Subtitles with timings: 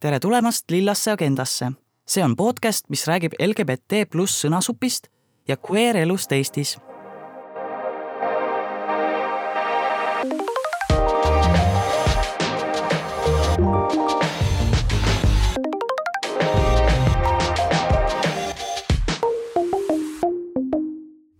[0.00, 1.72] tere tulemast Lillasse agendasse.
[2.08, 5.08] see on podcast, mis räägib LGBT pluss sõnasupist
[5.48, 6.76] ja queer elust Eestis.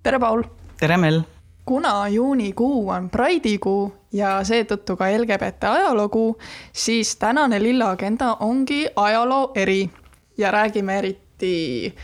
[0.02, 0.42] tere, Paul!
[0.80, 1.35] tere, Mel!
[1.66, 6.38] Kuna juunikuu on Pride'i kuu ja seetõttu ka LGBT ajalookuu,
[6.72, 9.90] siis tänane Lilla agenda ongi ajaloo eri
[10.38, 11.94] ja räägime eriti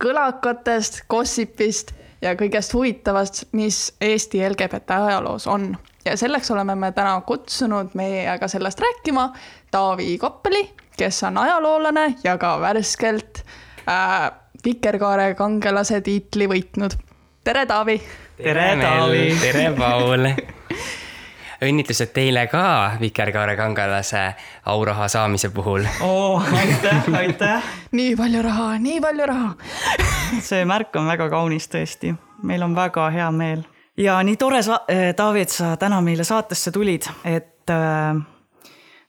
[0.00, 5.76] kõlakatest, gossipist ja kõigest huvitavast, mis Eesti LGBT ajaloos on.
[6.04, 9.32] ja selleks oleme me täna kutsunud meiega sellest rääkima
[9.70, 13.44] Taavi Koppeli, kes on ajaloolane ja ka värskelt
[13.88, 14.30] äh,
[14.64, 16.96] Vikerkaare kangelase tiitli võitnud.
[17.44, 18.00] tere, Taavi!
[18.42, 19.36] Tere, Taavi!
[19.40, 20.28] tere, Paul!
[21.60, 22.62] õnnitlused teile ka
[23.00, 24.22] Vikerkaare kangelase
[24.72, 25.84] auraha saamise puhul.
[26.00, 27.68] oo, aitäh, aitäh!
[27.92, 29.52] nii palju raha, nii palju raha
[30.40, 33.64] see märk on väga kaunis tõesti, meil on väga hea meel.
[33.96, 34.62] ja nii tore,
[35.16, 38.22] Taavi, et sa täna meile saatesse tulid, et äh,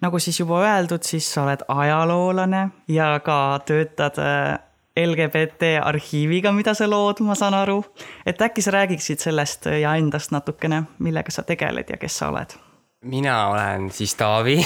[0.02, 4.60] nagu siis juba öeldud, siis sa oled ajaloolane ja ka töötad äh,
[4.96, 7.84] LGBT arhiiviga, mida sa lood, ma saan aru.
[8.26, 12.58] et äkki sa räägiksid sellest ja endast natukene, millega sa tegeled ja kes sa oled?
[13.02, 14.60] mina olen siis Taavi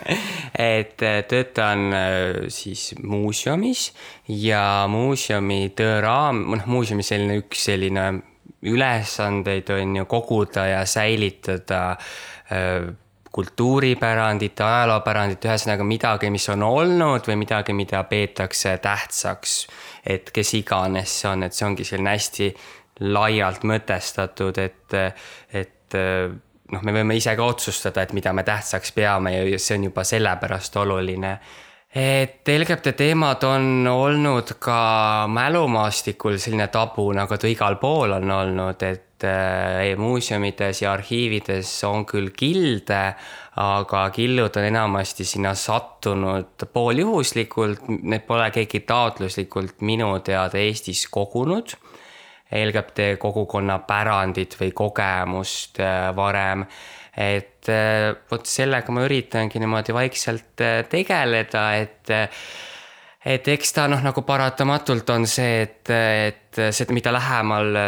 [0.76, 3.92] et töötan äh, siis muuseumis
[4.28, 8.06] ja muuseumi tööraam, noh muuseumis selline üks selline
[8.62, 11.96] ülesandeid on ju koguda ja säilitada
[12.52, 12.92] äh,
[13.32, 19.66] kultuuripärandit, ajaloopärandit, ühesõnaga midagi, mis on olnud või midagi, mida peetakse tähtsaks.
[20.06, 22.54] et kes iganes see on, et see ongi selline hästi
[23.00, 24.94] laialt mõtestatud, et,
[25.52, 25.96] et
[26.72, 30.04] noh, me võime ise ka otsustada, et mida me tähtsaks peame ja see on juba
[30.04, 31.36] sellepärast oluline
[31.94, 38.84] et LGBT teemad on olnud ka mälumaastikul selline tabu, nagu ta igal pool on olnud,
[38.88, 43.02] et äh, muuseumides ja arhiivides on küll kilde,
[43.60, 51.76] aga killud on enamasti sinna sattunud pooljuhuslikult, need pole keegi taotluslikult minu teada Eestis kogunud.
[52.52, 56.64] LGBT kogukonna pärandit või kogemust äh, varem
[57.16, 62.14] et äh, vot sellega ma üritangi niimoodi vaikselt tegeleda, et
[63.22, 67.78] et eks ta noh, nagu paratamatult on see, et, et seda, mida lähemal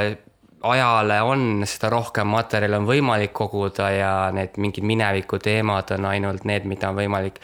[0.65, 6.47] ajale on, seda rohkem materjali on võimalik koguda ja need mingid mineviku teemad on ainult
[6.49, 7.41] need, mida on võimalik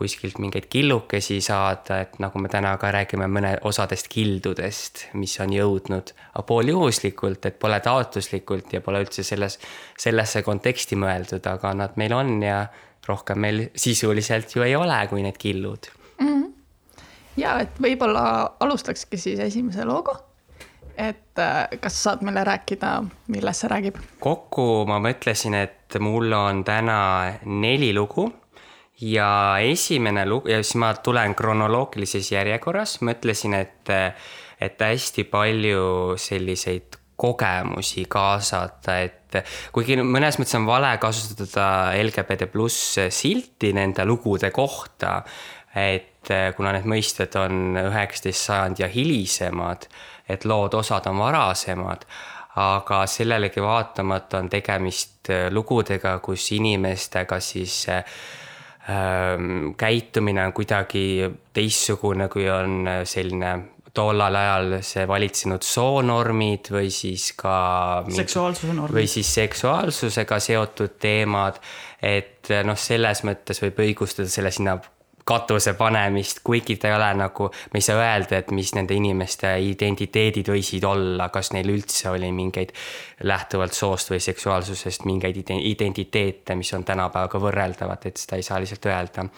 [0.00, 5.52] kuskilt mingeid killukesi saada, et nagu me täna ka räägime mõne osadest kildudest, mis on
[5.52, 6.14] jõudnud
[6.48, 9.58] pooljuhuslikult, et pole taotluslikult ja pole üldse selles,
[10.00, 12.62] sellesse konteksti mõeldud, aga nad meil on ja
[13.08, 16.26] rohkem meil sisuliselt ju ei ole, kui need killud mm.
[16.26, 17.04] -hmm.
[17.36, 18.24] ja et võib-olla
[18.60, 20.16] alustakski siis esimese looga
[20.96, 22.92] et äh, kas saad meile rääkida,
[23.32, 24.00] millest see räägib?
[24.20, 27.00] kokku ma mõtlesin, et mul on täna
[27.44, 28.30] neli lugu
[29.00, 33.92] ja esimene lugu ja siis ma tulen kronoloogilises järjekorras, mõtlesin, et,
[34.60, 39.40] et hästi palju selliseid kogemusi kaasata, et
[39.72, 45.20] kuigi mõnes mõttes on vale kasutada LGBT pluss silti nende lugude kohta,
[45.76, 49.86] et kuna need mõisted on üheksateist sajand ja hilisemad,
[50.28, 52.04] et lood osad on varasemad,
[52.60, 58.04] aga sellelegi vaatamata on tegemist lugudega, kus inimestega siis äh,
[59.76, 61.04] käitumine on kuidagi
[61.52, 63.52] teistsugune, kui on äh, selline
[63.94, 67.54] tollal ajal see valitsenud soonormid või siis ka
[68.14, 68.94] seksuaalsuse normid.
[69.00, 71.58] või siis seksuaalsusega seotud teemad.
[72.02, 74.78] et noh, selles mõttes võib õigustada selle sinna
[75.30, 79.52] katuse panemist, kuigi ta ei ole nagu, me ei saa öelda, et mis nende inimeste
[79.70, 82.74] identiteedid võisid olla, kas neil üldse oli mingeid
[83.30, 88.90] lähtuvalt soost või seksuaalsusest mingeid identiteete, mis on tänapäevaga võrreldavad, et seda ei saa lihtsalt
[88.90, 89.28] öelda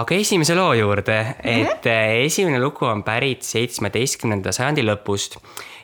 [0.00, 2.24] aga esimese loo juurde, et mhm.
[2.24, 5.36] esimene lugu on pärit seitsmeteistkümnenda sajandi lõpust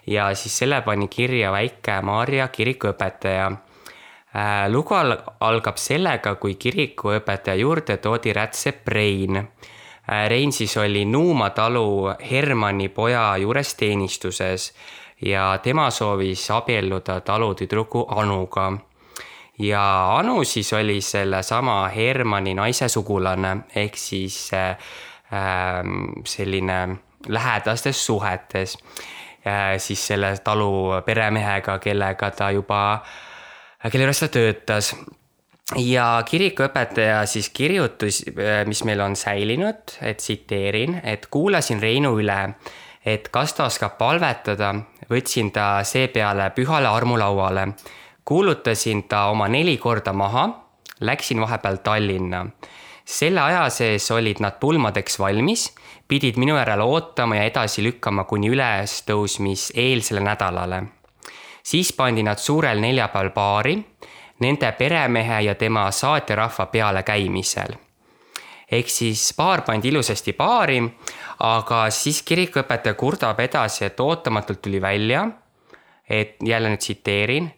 [0.09, 3.51] ja siis selle pani kirja väike Maarja kirikuõpetaja
[4.69, 4.95] lugu
[5.41, 9.37] algab sellega, kui kirikuõpetaja juurde toodi rätsep Rein.
[9.37, 14.73] Äh, Rein siis oli Nuuma talu Hermanni poja juures teenistuses
[15.25, 18.73] ja tema soovis abielluda talutüdruku Anuga.
[19.59, 24.77] ja Anu siis oli sellesama Hermanni naise sugulane, ehk siis äh,
[25.33, 26.97] ähm, selline
[27.29, 28.79] lähedastes suhetes
[29.47, 33.28] äh, siis selle talu peremehega, kellega ta juba äh,
[33.87, 34.97] kelle juures ta töötas.
[35.77, 38.23] ja kirikuõpetaja siis kirjutas,
[38.67, 42.55] mis meil on säilinud, et tsiteerin, et kuulasin Reinu üle,
[43.05, 44.75] et kas ta oskab palvetada,
[45.11, 47.69] võtsin ta seepeale pühale armulauale.
[48.25, 50.49] kuulutasin ta oma neli korda maha,
[51.01, 52.47] läksin vahepeal Tallinna.
[53.05, 55.75] selle aja sees olid nad pulmadeks valmis,
[56.09, 60.98] pidid minu järele ootama ja edasi lükkama kuni ülestõusmis eelsele nädalale.
[61.69, 63.75] Siis pandi nad suurel neljapäeval paari
[64.41, 67.75] nende peremehe ja tema saatjarahva pealekäimisel.
[68.73, 70.83] ehk siis paar pandi ilusasti paari,
[71.41, 75.23] aga siis kirikuõpetaja kurdab edasi, et ootamatult tuli välja,
[76.09, 77.49] et jälle nüüd tsiteerin,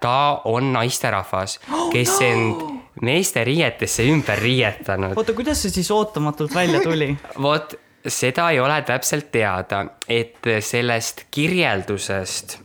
[0.00, 1.60] ta on naisterahvas,
[1.94, 2.26] kes oh, no!
[2.26, 5.14] end meeste riietesse ümber riietanud.
[5.16, 7.14] oota, kuidas see siis ootamatult välja tuli
[7.46, 12.58] vot seda ei ole täpselt teada, et sellest kirjeldusest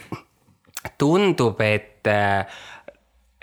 [0.97, 2.07] tundub, et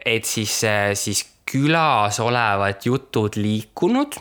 [0.05, 4.15] et siis, äh, siis külas olevad jutud liikunud,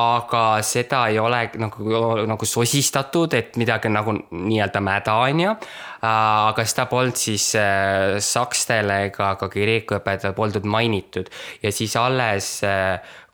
[0.00, 5.52] aga seda ei ole nagu, nagu sosistatud, et midagi nagu nii-öelda mäda, on ju.
[5.52, 11.28] Äh, aga seda polnud siis äh, sakstele ega ka kirikuõpetajal poldud mainitud
[11.62, 12.50] ja siis alles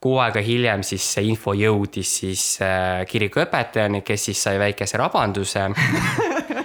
[0.03, 2.45] kuu aega hiljem siis see info jõudis siis
[3.11, 5.67] kirikuõpetajani, kes siis sai väikese rabanduse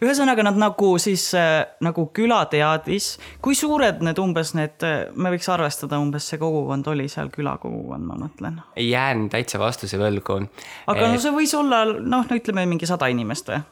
[0.00, 3.12] ühesõnaga nad nagu siis äh, nagu küla teadis,
[3.44, 8.06] kui suured need umbes need, äh, me võiks arvestada, umbes see kogukond oli seal külakogukond,
[8.08, 8.62] ma mõtlen.
[8.80, 10.40] jään täitsa vastuse võlgu.
[10.86, 11.12] aga et...
[11.12, 13.62] no see võis olla noh, no ütleme mingi sada inimest või?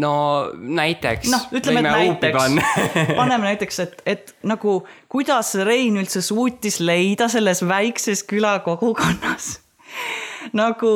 [0.00, 0.12] no
[0.54, 1.30] näiteks.
[1.30, 2.60] noh, ütleme, et näiteks,
[3.20, 4.80] paneme näiteks, et, et nagu
[5.12, 9.52] kuidas Rein üldse suutis leida selles väikses külakogukonnas
[10.60, 10.92] nagu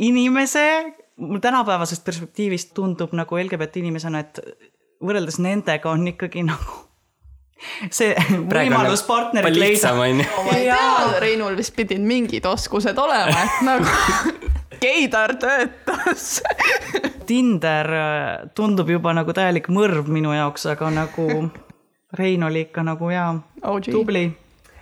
[0.00, 0.66] inimese,
[1.20, 4.40] mul tänapäevasest perspektiivist tundub nagu LGBT inimesena, et
[5.04, 6.78] võrreldes nendega on ikkagi nagu
[7.96, 9.94] see Praegu võimalus partnerit leida.
[9.96, 13.96] ma ei tea, Reinul vist pidid mingid oskused olema, et nagu
[14.84, 16.40] geidar töötas.
[17.28, 21.26] Tinder äh, tundub juba nagu täielik mõrv minu jaoks, aga nagu
[22.16, 23.36] Rein oli ikka nagu jaa,
[23.86, 24.24] tubli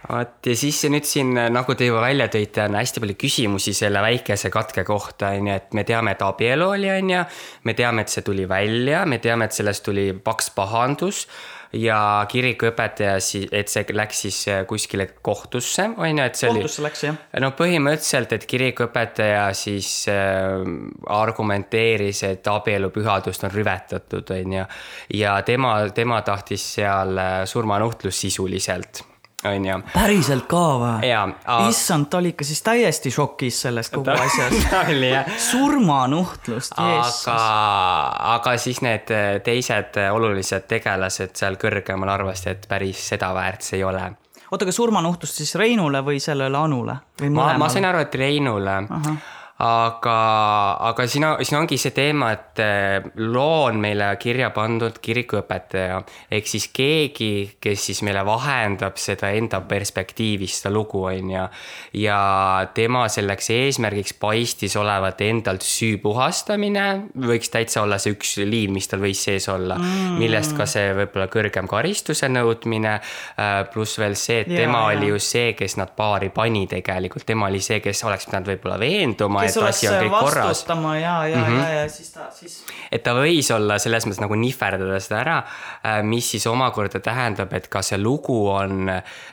[0.06, 4.02] vot ja siis nüüd siin, nagu te juba välja tõite, on hästi palju küsimusi selle
[4.04, 7.22] väikese katke kohta, on ju, et me teame, et abielu oli, on ju.
[7.68, 11.26] me teame, et see tuli välja, me teame, et sellest tuli paks pahandus
[11.72, 16.62] ja kirikuõpetaja siis, et see läks siis kuskile kohtusse, on ju, et see oli.
[16.62, 17.18] kohtusse läks jah.
[17.44, 20.62] no põhimõtteliselt, et kirikuõpetaja siis äh,
[21.18, 24.64] argumenteeris, et abielu pühadust on rüvetatud, on ju.
[25.20, 29.04] ja tema, tema tahtis seal äh, surmanuhtlust sisuliselt
[29.44, 29.78] on ju.
[29.92, 31.10] päriselt ka või?
[31.68, 35.30] issand, ta oli ikka siis täiesti šokis sellest kogu asjast ta oli jah.
[35.38, 37.28] surmanuhtlust, Jeesus.
[37.30, 39.12] aga, aga siis need
[39.46, 44.04] teised olulised tegelased seal kõrgemal arvasid, et päris seda väärt see ei ole.
[44.50, 46.98] oota, aga surmanuhtlust siis Reinule või sellele Anule?
[47.30, 48.80] ma, ma sain aru, et Reinule
[49.58, 50.18] aga,
[50.86, 55.96] aga siin, siin ongi see teema, et eh, loo on meile kirja pandud kirikuõpetaja
[56.30, 61.46] ehk siis keegi, kes siis meile vahendab seda enda perspektiivist seda lugu, on ju.
[62.04, 62.20] ja
[62.74, 66.86] tema selleks eesmärgiks paistis olevat endalt süü puhastamine,
[67.18, 70.94] võiks täitsa olla see üks liin, mis tal võis sees olla mm., millest ka see
[71.00, 72.94] võib-olla kõrgem karistuse nõudmine.
[73.38, 74.94] Äh, pluss veel see, et ja, tema ja.
[74.94, 78.78] oli ju see, kes nad paari pani tegelikult, tema oli see, kes oleks pidanud võib-olla
[78.80, 80.64] veenduma et asi on kõik korras.
[81.00, 81.58] ja, ja mm, -hmm.
[81.58, 82.64] ja, ja siis ta siis.
[82.92, 85.36] et ta võis olla selles mõttes nagu nihverdada seda ära,
[85.84, 88.90] äh, mis siis omakorda tähendab, et ka see lugu on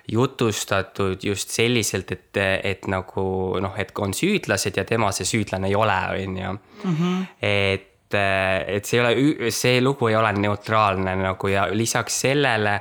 [0.08, 5.76] jutustatud just selliselt, et, et nagu noh, et on süüdlased ja tema see süüdlane ei
[5.76, 6.56] ole, on ju.
[6.84, 7.22] Mhm.
[7.42, 12.80] et et see ei ole, see lugu ei ole neutraalne nagu ja lisaks sellele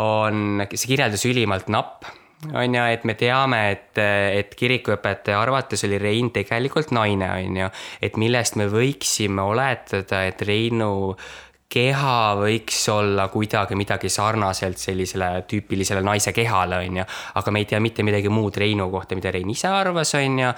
[0.00, 2.06] on see kirjeldus ülimalt napp
[2.50, 4.02] on ju, et me teame, et,
[4.38, 7.70] et kirikuõpetaja arvates oli Rein tegelikult naine, on ju.
[8.02, 10.92] et millest me võiksime oletada, et Reinu
[11.72, 17.04] keha võiks olla kuidagi midagi sarnaselt sellisele tüüpilisele naise kehale, on ju.
[17.40, 20.50] aga me ei tea mitte midagi muud Reinu kohta, mida Rein ise arvas, on ju.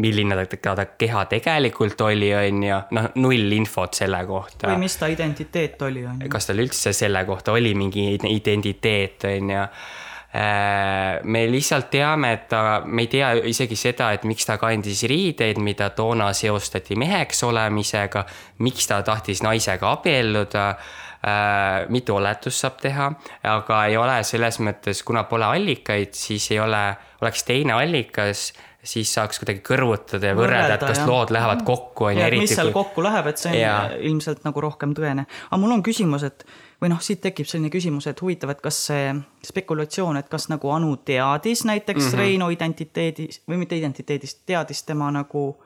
[0.00, 4.68] milline ta, ta keha tegelikult oli, on ju, noh, null infot selle kohta.
[4.74, 6.34] või mis ta identiteet oli, on ju.
[6.34, 9.99] kas tal üldse selle kohta oli mingi identiteet, on ju Äh,
[10.30, 15.58] me lihtsalt teame, et ta, me ei tea isegi seda, et miks ta kandis riideid,
[15.58, 18.22] mida toona seostati meheks olemisega,
[18.62, 21.90] miks ta tahtis naisega abielluda äh,.
[21.90, 23.10] mitu oletust saab teha,
[23.50, 26.84] aga ei ole selles mõttes, kuna pole allikaid, siis ei ole,
[27.20, 28.52] oleks teine allikas
[28.84, 31.08] siis saaks kuidagi kõrvutada ja võrrelda, et kas jah.
[31.10, 33.52] lood lähevad kokku, on ju, ja et mis eriti seal kui kokku läheb, et see
[33.52, 33.80] on Jaa.
[34.08, 35.26] ilmselt nagu rohkem tõene.
[35.50, 36.46] aga mul on küsimus, et
[36.80, 39.12] või noh, siit tekib selline küsimus, et huvitav, et kas see
[39.46, 42.10] spekulatsioon, et kas nagu Anu teadis näiteks mm.
[42.10, 42.18] -hmm.
[42.18, 45.56] Reino identiteedis või mitte identiteedist, teadis tema nagu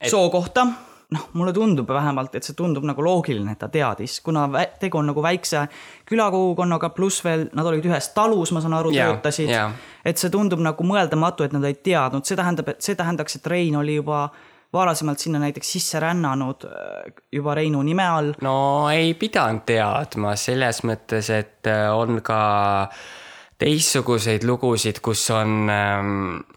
[0.00, 0.10] et...
[0.10, 0.66] soo kohta.
[1.10, 4.44] noh, mulle tundub vähemalt, et see tundub nagu loogiline, et ta teadis, kuna
[4.78, 5.64] tegu on nagu väikse
[6.06, 9.72] külakogukonnaga, pluss veel nad olid ühes talus, ma saan aru, Jaa, töötasid jaa.
[10.04, 13.46] et see tundub nagu mõeldamatu, et nad ei teadnud, see tähendab, et see tähendaks, et
[13.46, 14.28] Rein oli juba
[14.72, 18.32] varasemalt sinna näiteks sisse rännanud äh, juba Reinu nime all.
[18.40, 22.40] no ei pidanud teadma selles mõttes, et äh, on ka
[23.60, 25.68] teistsuguseid lugusid, kus on,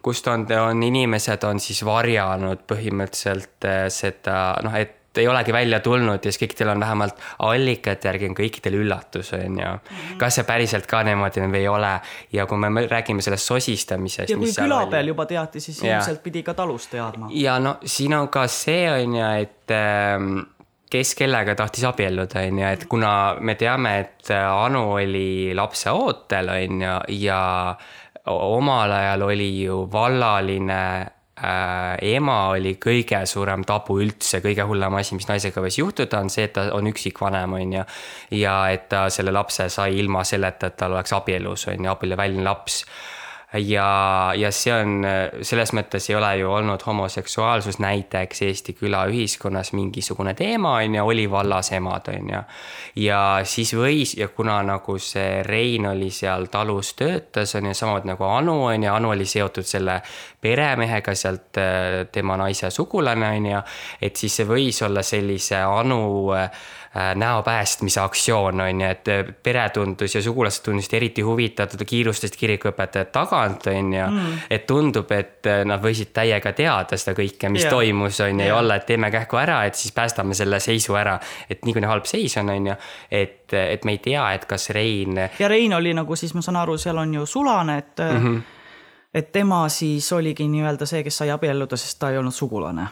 [0.01, 5.79] kust on, on inimesed on siis varjanud põhimõtteliselt äh, seda noh, et ei olegi välja
[5.84, 9.74] tulnud ja siis kõikidel on vähemalt allikate järgi on kõikidel üllatus, on ju.
[10.22, 11.91] kas see päriselt ka niimoodi on või ei ole
[12.34, 14.34] ja kui me räägime sellest sosistamisest.
[14.34, 16.00] ja kui küla peal juba teati, siis Jaa.
[16.00, 17.29] ilmselt pidi ka talus teadma.
[17.34, 20.39] ja no siin on ka see, on ju, et ähm,
[20.93, 26.50] kes kellega tahtis abielluda, on ju, et kuna me teame, et Anu oli lapse ootel,
[26.53, 27.41] on ju, ja
[28.25, 31.08] omal ajal oli ju vallaline
[31.40, 36.30] äh, ema oli kõige suurem tabu üldse, kõige hullem asi, mis naisega võis juhtuda, on
[36.34, 37.88] see, et ta on üksikvanem, on ju.
[38.40, 42.46] ja et ta selle lapse sai ilma selleta, et tal oleks abielus, on ju, abieluväline
[42.46, 42.84] laps
[43.53, 45.05] ja, ja see on,
[45.45, 51.29] selles mõttes ei ole ju olnud homoseksuaalsus näiteks Eesti külaühiskonnas mingisugune teema, on ju, oli
[51.31, 52.41] vallas emad, on ju.
[53.05, 58.13] ja siis võis ja kuna nagu see Rein oli seal talus töötas, on ju, samamoodi
[58.13, 60.01] nagu Anu, on ju, Anu oli seotud selle
[60.41, 63.65] peremehega sealt äh, tema naise sugulane, on ju,
[64.01, 66.03] et siis see võis olla sellise Anu
[66.36, 66.50] äh,
[67.15, 69.09] näo päästmise aktsioon, on ju, et
[69.43, 74.35] pere tundus ja sugulased tundusid eriti huvitatud, kiirustasid kirikuõpetajad tagant, on ju mm..
[74.53, 77.73] et tundub, et nad võisid täiega teada seda kõike, mis yeah.
[77.73, 81.17] toimus, on ju, ja olla, et teeme kähku ära, et siis päästame selle seisu ära.
[81.50, 82.75] et niikuinii halb seis on, on ju,
[83.09, 86.62] et, et me ei tea, et kas Rein ja Rein oli nagu siis, ma saan
[86.62, 88.41] aru, seal on ju sulane, et mm, -hmm.
[89.13, 92.88] et tema siis oligi nii-öelda see, kes sai abielluda, sest ta ei olnud sugulane.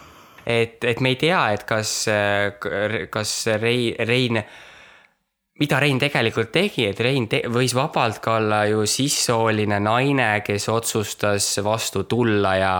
[0.45, 1.93] Et, et me ei tea, et kas,
[3.11, 4.41] kas Rei-, Rein,
[5.61, 10.65] mida Rein tegelikult tegi, et Rein te võis vabalt ka olla ju sissooline naine, kes
[10.73, 12.73] otsustas vastu tulla ja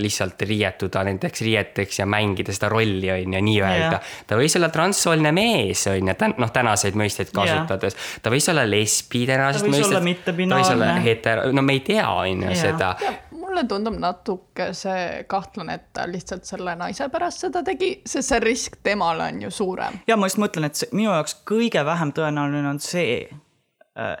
[0.00, 5.30] lihtsalt riietuda nendeks riieteks ja mängida seda rolli, on ju, nii-öelda ta võis olla transsooline
[5.36, 7.98] mees, on ju, noh, tänaseid mõisteid kasutades.
[8.22, 10.08] ta võis olla lesbi tänasest võis olla mõistest.
[10.10, 10.64] mittebinaarne.
[10.64, 12.94] ta võis olla hetero, no me ei tea, on ju, seda.
[13.54, 18.40] Mulle tundub natuke see kahtlane, et ta lihtsalt selle naise pärast seda tegi, sest see
[18.42, 20.00] risk temale on ju suurem.
[20.10, 23.22] ja ma just mõtlen, et see, minu jaoks kõige vähem tõenäoline on see,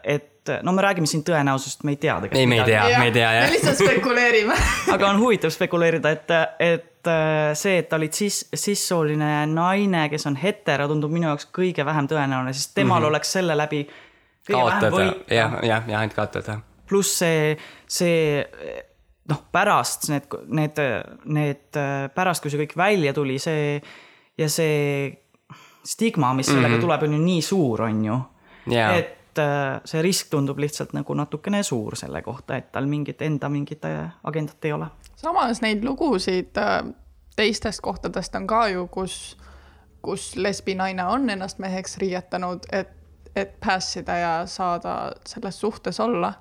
[0.04, 2.40] et no me räägime siin tõenäosusest, me ei tea tegelikult.
[2.40, 3.54] ei, me ei tea, me ei tea, me jah.
[3.56, 4.58] lihtsalt spekuleerime
[4.94, 10.30] aga on huvitav spekuleerida, et, et äh, see, et ta oli sis, sissooline naine, kes
[10.30, 13.10] on hetero, tundub minu jaoks kõige vähem tõenäoline, sest temal mm -hmm.
[13.10, 13.82] oleks selle läbi
[14.46, 15.10] kõige vähem kaotada,
[15.40, 17.56] jah, jah, jah, ainult kaotada pluss see,
[17.88, 18.44] see
[19.28, 20.80] noh, pärast need, need,
[21.24, 21.78] need
[22.14, 23.78] pärast, kui see kõik välja tuli, see
[24.38, 25.24] ja see
[25.84, 26.80] stigma, mis sellega mm -hmm.
[26.80, 28.20] tuleb, on ju nii suur, on ju.
[28.66, 28.92] Jaa.
[28.92, 33.48] et äh, see risk tundub lihtsalt nagu natukene suur selle kohta, et tal mingit enda
[33.48, 34.86] mingit äh, agendat ei ole.
[35.16, 36.94] samas neid lugusid äh,
[37.36, 39.36] teistest kohtadest on ka ju, kus,
[40.02, 42.88] kus lesbinaine on ennast meheks riietanud, et,
[43.36, 46.32] et pääseda ja saada selles suhtes olla.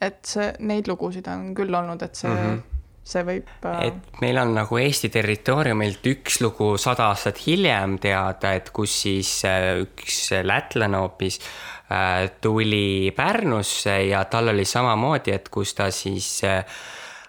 [0.00, 2.82] Et see, neid lugusid on küll olnud, et see mm, -hmm.
[3.06, 8.52] see võib äh, et meil on nagu Eesti territooriumilt üks lugu sada aastat hiljem teada,
[8.52, 15.48] et kus siis äh, üks lätlane hoopis äh, tuli Pärnusse ja tal oli samamoodi, et
[15.48, 16.42] kus ta siis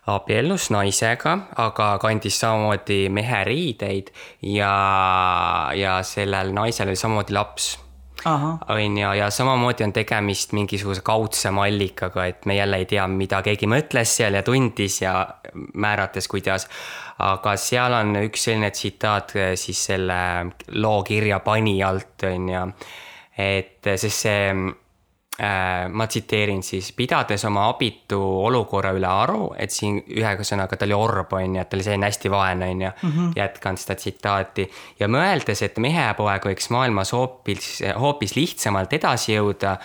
[0.08, 7.76] abiellus naisega, aga kandis samamoodi meheriideid ja, ja sellel naisel oli samamoodi laps
[8.26, 13.42] on ju, ja samamoodi on tegemist mingisuguse kaudse mallikaga, et me jälle ei tea, mida
[13.46, 15.14] keegi mõtles seal ja tundis ja
[15.74, 16.68] määrates, kuidas.
[17.20, 20.18] aga seal on üks selline tsitaat eh, siis selle
[20.74, 22.66] loo kirja panijalt, on ju.
[23.38, 24.68] et sest see äh,
[25.38, 31.36] ma tsiteerin siis, pidades oma abitu olukorra üle aru, et siin ühesõnaga ta oli orb,
[31.38, 32.92] on ju, et ta oli selline hästi vaene, on ju,
[33.38, 34.66] jätkan seda tsitaati.
[35.00, 37.70] ja mõeldes, et mehepoeg võiks maailmas hoopis,
[38.02, 39.78] hoopis lihtsamalt edasi jõuda,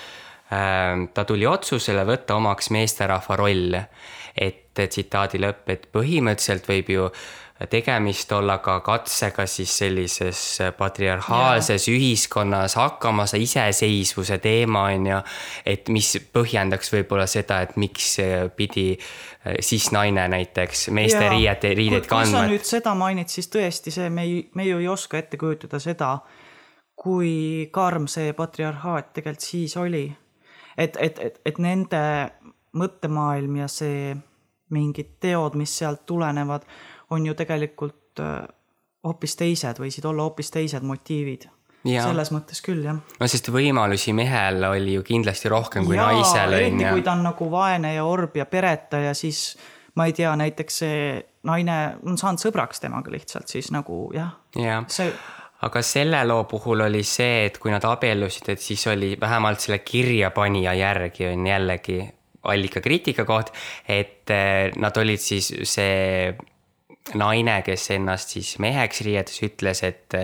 [1.14, 3.76] ta tuli otsusele võtta omaks meesterahva roll.
[4.36, 7.10] et tsitaadi lõpp, et põhimõtteliselt võib ju
[7.70, 11.94] tegemist olla ka katsega siis sellises patriarhaalses ja.
[11.94, 15.20] ühiskonnas hakkama saa iseseisvuse teema on ju.
[15.66, 18.16] et mis põhjendaks võib-olla seda, et miks
[18.56, 18.86] pidi
[19.60, 21.30] siis naine näiteks meeste ja.
[21.30, 22.24] riiet, riideid kandma.
[22.24, 25.40] kui sa nüüd seda mainid, siis tõesti see, me ei, me ju ei oska ette
[25.40, 26.16] kujutada seda,
[26.96, 30.06] kui karm see patriarhaat tegelikult siis oli.
[30.76, 32.02] et, et, et, et nende
[32.78, 34.14] mõttemaailm ja see
[34.72, 36.64] mingid teod, mis sealt tulenevad
[37.12, 38.44] on ju tegelikult äh,
[39.06, 41.50] hoopis teised, võisid olla hoopis teised motiivid.
[41.82, 42.04] Ja.
[42.06, 43.00] selles mõttes küll, jah.
[43.18, 46.54] no sest võimalusi mehel oli ju kindlasti rohkem kui ja, naisel.
[46.54, 49.56] eriti kui ta on nagu vaene ja orb ja pereta ja siis
[49.98, 51.00] ma ei tea, näiteks see
[51.50, 54.78] naine on saanud sõbraks temaga lihtsalt siis nagu jah ja.
[54.86, 55.10] see
[55.66, 59.78] aga selle loo puhul oli see, et kui nad abiellusid, et siis oli vähemalt selle
[59.82, 61.98] kirjapanija järgi on jällegi
[62.50, 63.52] allika kriitika koht,
[63.86, 66.32] et äh, nad olid siis see
[67.14, 70.16] naine, kes ennast siis meheks riietas, ütles, et,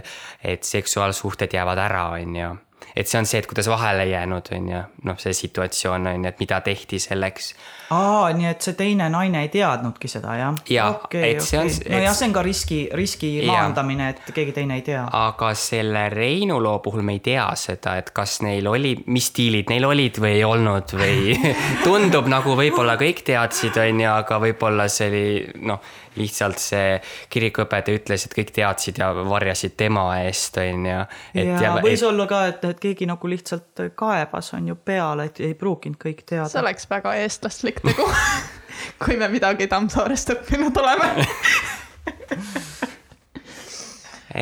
[0.44, 2.56] et seksuaalsuhted jäävad ära, on ju.
[2.96, 6.30] et see on see, et kuidas vahele jäänud, on ju, noh, see situatsioon on ju,
[6.30, 7.50] et mida tehti selleks.
[7.94, 10.54] aa, nii et see teine naine ei teadnudki seda, jah?
[10.94, 11.92] okay,, et see on okay..
[11.96, 15.04] nojah, see on ka riski, riski maandamine, et keegi teine ei tea.
[15.20, 19.74] aga selle Reinu loo puhul me ei tea seda, et kas neil oli, mis stiilid
[19.74, 21.38] neil olid või ei olnud või
[21.86, 25.82] tundub nagu võib-olla kõik teadsid, on ju, aga võib-olla see oli noh
[26.18, 26.98] lihtsalt see
[27.32, 31.00] kirikuõpetaja ütles, et kõik teadsid ja varjasid tema eest, on ju.
[31.38, 32.06] ja, ja võis et...
[32.10, 36.24] olla ka, et, et keegi nagu lihtsalt kaebas, on ju, peale, et ei pruukinud kõik
[36.26, 36.50] teada.
[36.52, 38.06] see oleks väga eestlaslik tegu
[39.02, 41.08] kui me midagi Tammsaarest õppinud oleme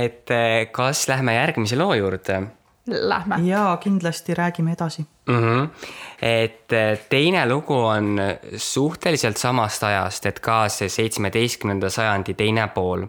[0.04, 2.40] et eh, kas lähme järgmise loo juurde?
[2.86, 3.36] Lähme.
[3.42, 5.34] jaa, kindlasti räägime edasi mm.
[5.34, 5.68] -hmm.
[6.22, 8.20] et eh, teine lugu on
[8.56, 13.06] suhteliselt samast ajast, et ka see seitsmeteistkümnenda sajandi teine pool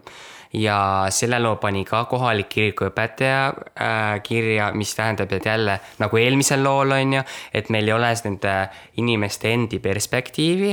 [0.52, 6.62] ja selle loo pani ka kohalik kirikuõpetaja äh, kirja, mis tähendab, et jälle nagu eelmisel
[6.64, 8.54] lool on ju, et meil ei ole nende
[8.96, 10.72] inimeste endi perspektiivi.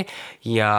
[0.56, 0.70] Ja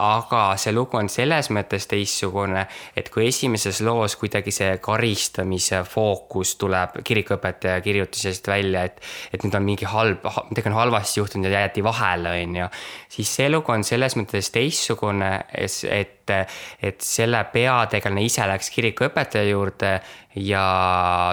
[0.00, 6.56] aga see lugu on selles mõttes teistsugune, et kui esimeses loos kuidagi see karistamise fookus
[6.60, 8.98] tuleb kirikuõpetaja kirjutisest välja, et,
[9.32, 12.70] et nüüd on mingi halb, midagi on halvasti juhtunud ja jäeti vahele, on ju,
[13.12, 19.50] siis see lugu on selles mõttes teistsugune, et et, et selle peategelane ise läks kirikuõpetaja
[19.50, 19.92] juurde
[20.40, 20.64] ja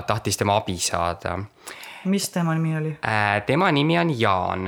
[0.07, 1.37] tahtis tema abi saada.
[2.05, 2.97] mis tema nimi oli?
[3.05, 4.67] Äh, tema nimi on Jaan.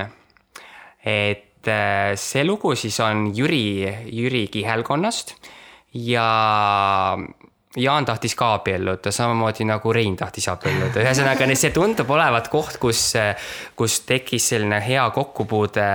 [1.05, 5.35] et äh, see lugu siis on Jüri, Jüri kihelkonnast
[5.93, 7.17] ja
[7.77, 13.13] Jaan tahtis ka abielluda, samamoodi nagu Rein tahtis abielluda, ühesõnaga see tundub olevat koht, kus,
[13.77, 15.85] kus tekkis selline hea kokkupuude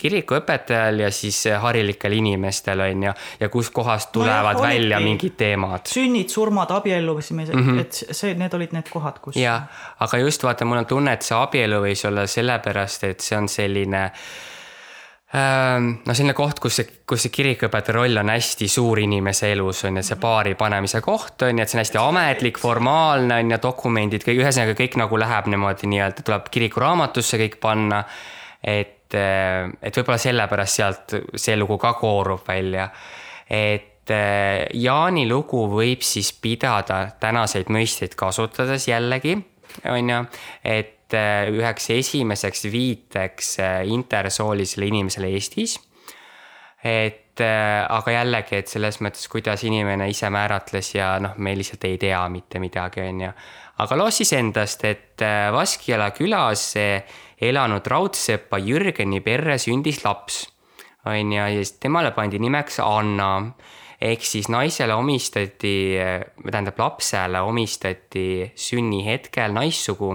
[0.00, 5.88] kirikuõpetajal ja siis harilikel inimestel on ju, ja kuskohast tulevad no jah, välja mingid teemad.
[5.90, 7.80] sünnid, surmad, abiellumised mm, -hmm.
[7.80, 9.36] et see, need olid need kohad, kus.
[9.36, 9.66] jah,
[10.00, 13.48] aga just vaata, mul on tunne, et see abielu võis olla sellepärast, et see on
[13.48, 14.04] selline
[15.34, 19.84] ähm, no selline koht, kus see, kus see kirikuõpetaja roll on hästi suur inimese elus
[19.88, 23.52] on ju, see paari panemise koht on ju, et see on hästi ametlik, formaalne on
[23.54, 28.04] ju, dokumendid, ühesõnaga kõik nagu läheb niimoodi nii-öelda, tuleb kirikuraamatusse kõik panna.
[28.60, 32.90] et et, eh, et võib-olla sellepärast sealt see lugu ka koorub välja.
[33.50, 39.36] et eh, Jaani lugu võib siis pidada tänaseid mõisteid kasutades jällegi,
[39.84, 40.24] on ju,
[40.64, 45.78] et eh, üheks esimeseks viiteks intersoolisele inimesele Eestis
[46.84, 51.96] et aga jällegi, et selles mõttes, kuidas inimene ise määratles ja noh, me lihtsalt ei
[51.98, 53.30] tea mitte midagi, on ju.
[53.80, 56.74] aga loos siis endast, et Vaskjala külas
[57.40, 60.44] elanud raudsepa Jürgeni perre sündis laps,
[61.08, 63.52] on ju, ja siis temale pandi nimeks Anna.
[64.00, 65.92] ehk siis naisele omistati,
[66.40, 70.14] tähendab lapsele omistati sünnihetkel naissugu.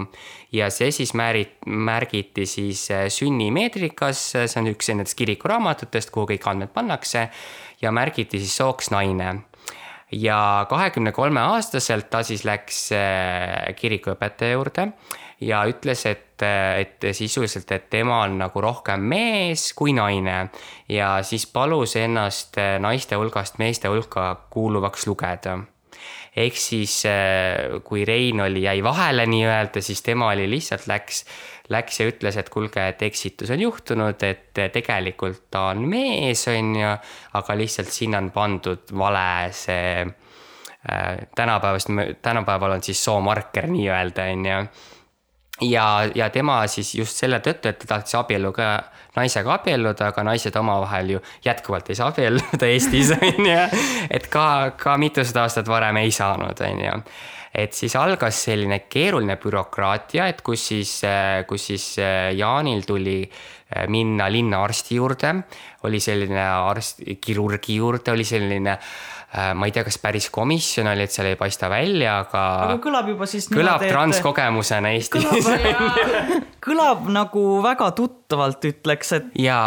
[0.52, 6.74] Ja see siis määrit-, märgiti siis sünnimeetrikas, see on üks nendest kirikuraamatutest, kuhu kõik andmed
[6.74, 7.28] pannakse,
[7.78, 9.36] ja märgiti siis sooks naine
[10.12, 12.88] ja kahekümne kolme aastaselt ta siis läks
[13.76, 14.90] kirikuõpetaja juurde
[15.40, 20.48] ja ütles, et, et sisuliselt, et tema on nagu rohkem mees kui naine.
[20.88, 25.58] Ja siis palus ennast naiste hulgast meeste hulka kuuluvaks lugeda.
[26.36, 26.98] Ehk siis
[27.84, 31.24] kui Rein oli, jäi vahele nii-öelda, siis tema oli lihtsalt läks,
[31.72, 36.74] läks ja ütles, et kuulge, et eksitus on juhtunud, et tegelikult ta on mees, on
[36.78, 36.96] ju,
[37.38, 44.46] aga lihtsalt sinna on pandud vale see äh, tänapäevast, tänapäeval on siis soomarker nii-öelda, on
[44.46, 44.60] ju
[45.60, 48.70] ja, ja tema siis just selle tõttu, et ta tahtis abielluga,
[49.16, 53.62] naisega abielluda, aga naised omavahel ju jätkuvalt ei saa abielluda Eestis, on ju.
[54.10, 54.46] et ka,
[54.78, 57.00] ka mitusada aastat varem ei saanud, on ju
[57.56, 60.90] et siis algas selline keeruline bürokraatia, et kus siis,
[61.48, 61.86] kus siis
[62.36, 63.22] Jaanil tuli
[63.90, 65.32] minna linnaarsti juurde,
[65.88, 71.04] oli selline arst, kirurgi juurde, oli selline Äh, ma ei tea, kas päris komisjon oli,
[71.04, 72.42] et seal ei paista välja, aga.
[72.68, 73.48] aga kõlab juba siis.
[73.52, 75.26] kõlab transkogemusena Eestis.
[75.26, 76.30] Kõlab,
[76.66, 79.32] kõlab nagu väga tuttavalt, ütleks, et.
[79.42, 79.60] ja,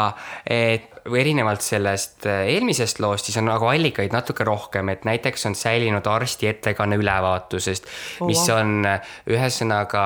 [0.48, 5.58] et erinevalt sellest äh, eelmisest loost, siis on nagu allikaid natuke rohkem, et näiteks on
[5.58, 10.06] säilinud arsti ettekanne ülevaatusest oh,, mis on äh, ühesõnaga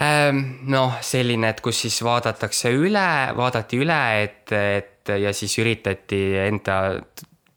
[0.00, 6.24] ähm, noh, selline, et kus siis vaadatakse üle, vaadati üle, et, et ja siis üritati
[6.46, 6.80] enda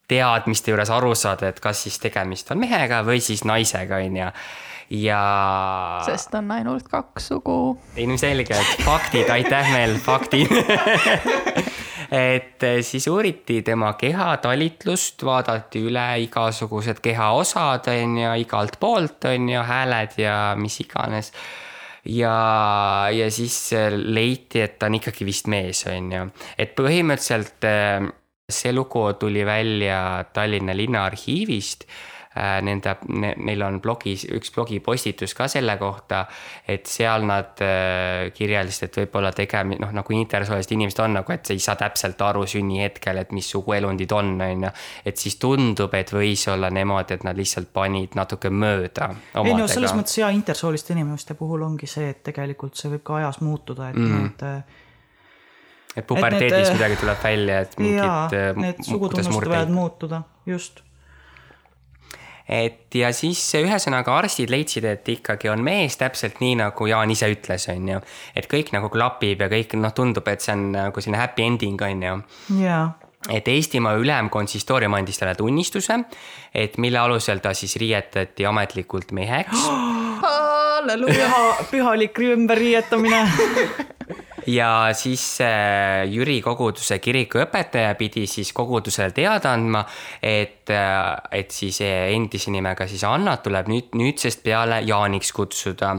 [0.08, 4.32] teadmiste juures aru saada, et kas siis tegemist on mehega või siis naisega, on ju
[4.90, 5.22] ja.
[6.06, 7.78] sest on ainult kaks sugu.
[8.00, 10.52] ilmselgelt, faktid, aitäh meil, faktid
[12.12, 19.50] et eh, siis uuriti tema kehatalitlust, vaadati üle igasugused kehaosad, on ju, igalt poolt, on
[19.52, 21.34] ju, hääled ja mis iganes.
[22.06, 27.68] ja, ja siis eh, leiti, et ta on ikkagi vist mees, on ju, et põhimõtteliselt
[27.68, 28.08] eh,
[28.50, 31.84] see lugu tuli välja Tallinna Linnaarhiivist.
[32.38, 36.20] Äh, nende ne,, neil on blogis üks blogipostitus ka selle kohta,
[36.70, 41.50] et seal nad äh, kirjeldasid, et võib-olla tegemi-, noh, nagu intersoolised inimesed on nagu, et
[41.50, 44.74] sa ei saa täpselt aru sünnihetkel, et mis suguelundid on, on ju.
[45.10, 49.10] et siis tundub, et võis olla niimoodi, et nad lihtsalt panid natuke mööda.
[49.42, 53.24] ei no selles mõttes ja intersooliste inimeste puhul ongi see, et tegelikult see võib ka
[53.24, 54.14] ajas muutuda, et mm.
[54.14, 54.86] need äh,
[55.98, 58.36] et puberteedis midagi tuleb välja, et mingid.
[58.38, 60.84] äh, need sugutunnused võivad muutuda, just
[62.48, 67.28] et ja siis ühesõnaga arstid leidsid, et ikkagi on mees täpselt nii, nagu Jaan ise
[67.34, 68.00] ütles, on ju.
[68.36, 71.84] et kõik nagu klapib ja kõik noh, tundub, et see on nagu selline happy ending,
[71.84, 72.16] on ju.
[72.64, 72.86] jaa
[73.34, 75.98] et Eestimaa ülemkonsistoorium andis talle tunnistuse,
[76.56, 79.66] et mille alusel ta siis riietati ametlikult meheks
[81.10, 83.26] püha, pühalik ümberriietamine
[84.48, 89.84] ja siis äh, Jüri koguduse kirikuõpetaja pidi siis kogudusele teada andma,
[90.22, 95.96] et, äh, et siis endise nimega siis Annat tuleb nüüd, nüüdsest peale Jaaniks kutsuda.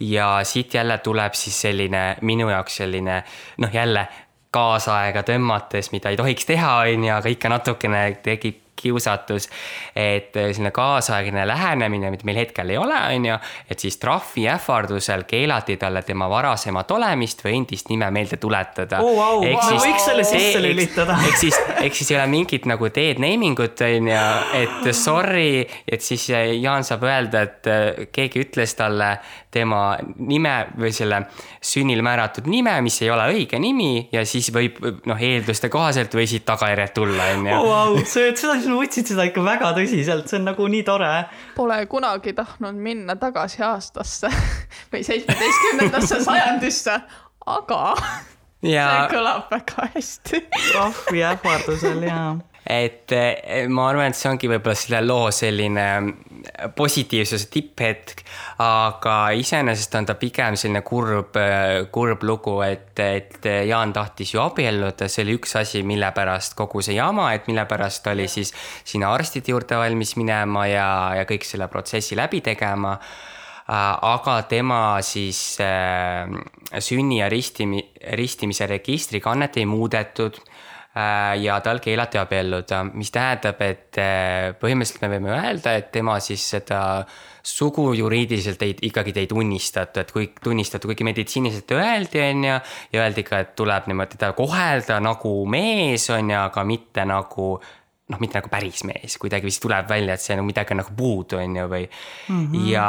[0.00, 3.22] ja siit jälle tuleb siis selline minu jaoks selline
[3.58, 4.06] noh, jälle
[4.52, 9.48] kaasaega tõmmates, mida ei tohiks teha, on ju, aga ikka natukene tekib kiusatus.
[9.96, 13.36] et äh, selline kaasaegne lähenemine, mida meil hetkel ei ole, on ju,
[13.70, 19.12] et siis trahvi ähvardusel keelati talle tema varasemat olemist või endist nime meelde tuletada oh,.
[19.12, 21.18] Wow, wow, võiks selle sisse lülitada.
[21.28, 24.24] ehk siis, ehk siis ei ole mingit nagu dead naming ut, on ju,
[24.62, 29.14] et sorry, et siis Jaan saab öelda, et äh, keegi ütles talle
[29.52, 31.26] tema nime või selle
[31.60, 36.46] sünnil määratud nime, mis ei ole õige nimi ja siis võib noh, eelduste kohaselt võisid
[36.48, 37.58] tagajärjed tulla, on ju.
[37.68, 41.10] Vau, seda sa võtsid seda ikka väga tõsiselt, see on nagu nii tore.
[41.56, 44.30] Pole kunagi tahtnud minna tagasi aastasse
[44.92, 46.96] või seitsmeteistkümnendasse sajandisse,
[47.58, 47.82] aga
[48.62, 48.86] ja...
[48.86, 50.44] see kõlab väga hästi.
[50.54, 52.22] trahvi ähvardusel ja
[52.66, 55.86] et eh, ma arvan, et see ongi võib-olla selle loo selline
[56.76, 58.22] positiivsuse tipphetk,
[58.62, 61.38] aga iseenesest on ta pigem selline kurb,
[61.94, 66.82] kurb lugu, et, et Jaan tahtis ju abielluda, see oli üks asi, mille pärast kogu
[66.84, 70.88] see jama, et mille pärast oli siis sinna arstide juurde valmis minema ja,
[71.20, 72.96] ja kõik selle protsessi läbi tegema.
[73.72, 76.26] Aga tema siis äh,
[76.82, 77.78] sünni ja ristimi,
[78.18, 80.40] ristimise registrikannet ei muudetud
[81.40, 86.44] ja tal keelati abielluda, mis tähendab, et äh, põhimõtteliselt me võime öelda, et tema siis
[86.52, 86.82] seda
[87.42, 92.58] sugu juriidiliselt ei, ikkagi ei tunnistata, et kui tunnistati, kuigi meditsiiniliselt öeldi, on ju,
[92.92, 97.48] ja öeldi ka, et tuleb niimoodi teda kohelda nagu mees, on ju, aga mitte nagu
[98.12, 100.92] noh, mitte nagu päris mees, kuidagi vist tuleb välja, et see nagu midagi on nagu
[100.96, 102.46] puudu, on ju, või mm.
[102.52, 102.68] -hmm.
[102.68, 102.88] ja,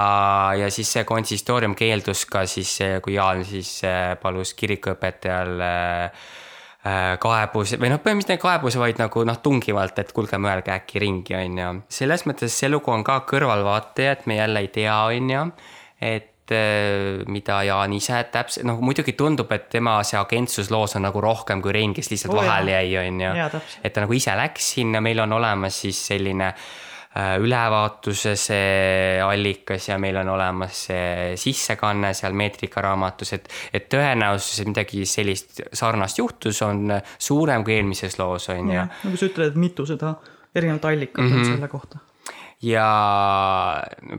[0.60, 6.26] ja siis see konsistoorium keeldus ka siis, kui Jaan siis äh, palus kirikuõpetajal äh,
[6.84, 11.36] Äh, kaebus või noh, põhimõtteliselt kaebus, vaid nagu noh, tungivalt, et kuulge, mõelge äkki ringi,
[11.40, 11.70] on ju.
[11.96, 15.46] selles mõttes see lugu on ka kõrvalvaataja, et me jälle ei tea, on ju,
[16.04, 21.08] et äh, mida Jaan ise täpselt, noh muidugi tundub, et tema see agentsus loos on
[21.08, 23.62] nagu rohkem kui Rein, kes lihtsalt oh, vahele jäi, on ju.
[23.80, 29.90] et ta nagu ise läks sinna, meil on olemas siis selline Äh, ülevaatuse see allikas
[29.90, 36.18] ja meil on olemas see sissekanne seal meetrikaraamatus, et, et tõenäosus, et midagi sellist sarnast
[36.18, 38.88] juhtus, on suurem kui eelmises loos, on ju.
[39.04, 40.16] nagu sa ütled, et mitu seda
[40.56, 41.36] erinevat allikat mm -hmm.
[41.36, 41.54] on mhm.
[41.54, 42.00] selle kohta
[42.64, 42.86] ja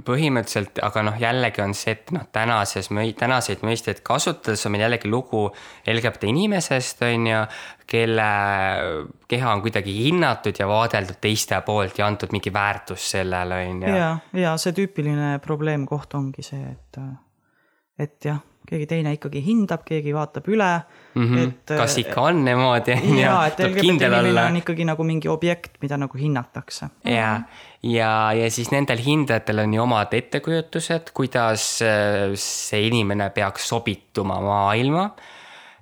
[0.04, 5.08] põhimõtteliselt, aga noh, jällegi on see, et noh, tänases, tänaseid mõisteid kasutades on meil jällegi
[5.08, 5.46] lugu
[5.88, 7.42] LGBT inimesest, on ju,
[7.88, 8.28] kelle
[9.28, 13.94] keha on kuidagi hinnatud ja vaadeldud teiste poolt ja antud mingi väärtus sellele, on ju.
[13.96, 14.10] ja,
[14.44, 17.00] ja see tüüpiline probleemkoht ongi see, et,
[18.00, 20.70] et jah keegi teine ikkagi hindab, keegi vaatab üle
[21.14, 21.24] mm.
[21.24, 21.48] -hmm.
[21.48, 22.96] et kas ikka on niimoodi?
[23.20, 26.88] jaa, et LGBT inimene on ikkagi nagu mingi objekt, mida nagu hinnatakse.
[27.04, 27.38] jaa,
[27.82, 34.40] ja, ja siis nendel hindajatel on ju omad ettekujutused, kuidas äh, see inimene peaks sobituma
[34.40, 35.10] maailma.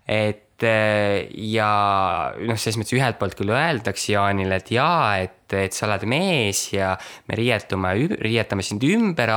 [0.08, 5.76] et äh, ja noh, selles mõttes ühelt poolt küll öeldakse Jaanile, et jaa, et, et
[5.76, 6.92] sa oled mees ja
[7.28, 9.34] me riietume, riietame sind ümber,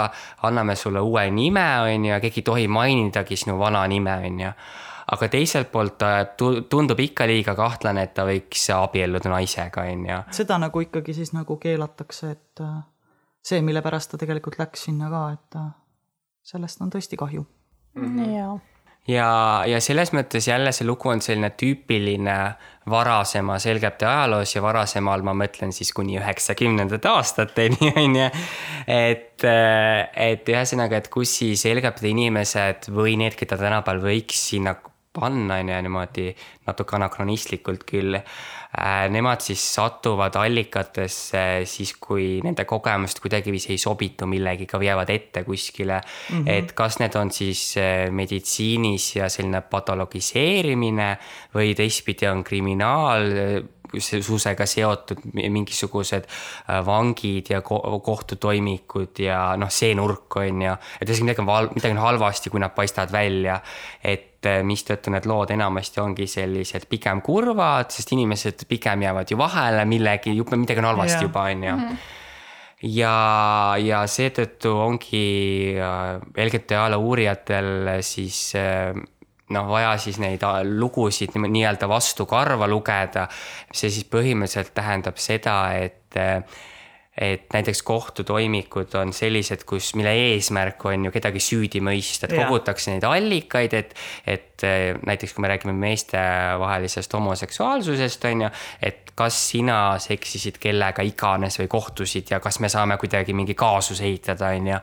[0.47, 4.43] anname sulle uue nime, on ju, ja keegi ei tohi mainidagi sinu vana nime, on
[4.47, 4.51] ju
[5.06, 6.01] aga teiselt poolt
[6.69, 10.19] tundub ikka liiga kahtlane, et ta võiks abielluda naisega, on ju.
[10.34, 12.80] seda nagu ikkagi siis nagu keelatakse, et äh,
[13.45, 15.67] see, mille pärast ta tegelikult läks sinna ka, et äh,
[16.45, 18.08] sellest on tõesti kahju mm.
[18.08, 18.34] -hmm.
[18.38, 18.56] jaa
[19.08, 19.30] ja,
[19.69, 22.38] ja selles mõttes jälle see lugu on selline tüüpiline
[22.89, 28.28] varasemas LGBT ajaloos ja varasemal ma mõtlen siis kuni üheksakümnendate aastateni, on ju.
[28.88, 34.78] et, et ühesõnaga, et kus siis LGBT inimesed või need, keda tänapäeval võiks sinna
[35.15, 36.28] panna, on ju, niimoodi
[36.67, 38.17] natuke anakronistlikult küll.
[38.75, 45.13] Äh, nemad siis satuvad allikatesse siis, kui nende kogemust kuidagiviisi ei sobitu millegiga või jäävad
[45.13, 46.41] ette kuskile mm.
[46.41, 46.51] -hmm.
[46.51, 51.10] et kas need on siis äh, meditsiinis ja selline patologiseerimine
[51.56, 53.32] või teistpidi on kriminaal
[53.93, 60.76] susega seotud mingisugused äh, vangid ja kohtutoimikud ja noh, see nurk on ju.
[61.00, 63.60] et ühesõnaga midagi on val-, midagi on halvasti, kui nad paistavad välja.
[64.04, 69.39] et äh, mistõttu need lood enamasti ongi sellised pigem kurvad, sest inimesed pigem jäävad ju
[69.39, 71.28] vahele millegi, midagi on halvasti yeah.
[71.30, 71.89] juba, on ju mm.
[71.89, 72.21] -hmm
[72.86, 78.52] ja, ja seetõttu ongi äh, LGBT ala uurijatel siis
[79.53, 83.27] noh, vaja siis neid äh, lugusid nii-öelda vastu karva lugeda.
[83.71, 86.41] see siis põhimõtteliselt tähendab seda, et äh,
[87.15, 92.91] et näiteks kohtutoimikud on sellised, kus, mille eesmärk on ju kedagi süüdi mõista, et kogutakse
[92.91, 93.93] neid allikaid, et,
[94.27, 98.49] et äh, näiteks kui me räägime meestevahelisest homoseksuaalsusest, on ju,
[98.84, 104.03] et kas sina seksisid kellega iganes või kohtusid ja kas me saame kuidagi mingi kaasuse
[104.10, 104.81] ehitada, on ju.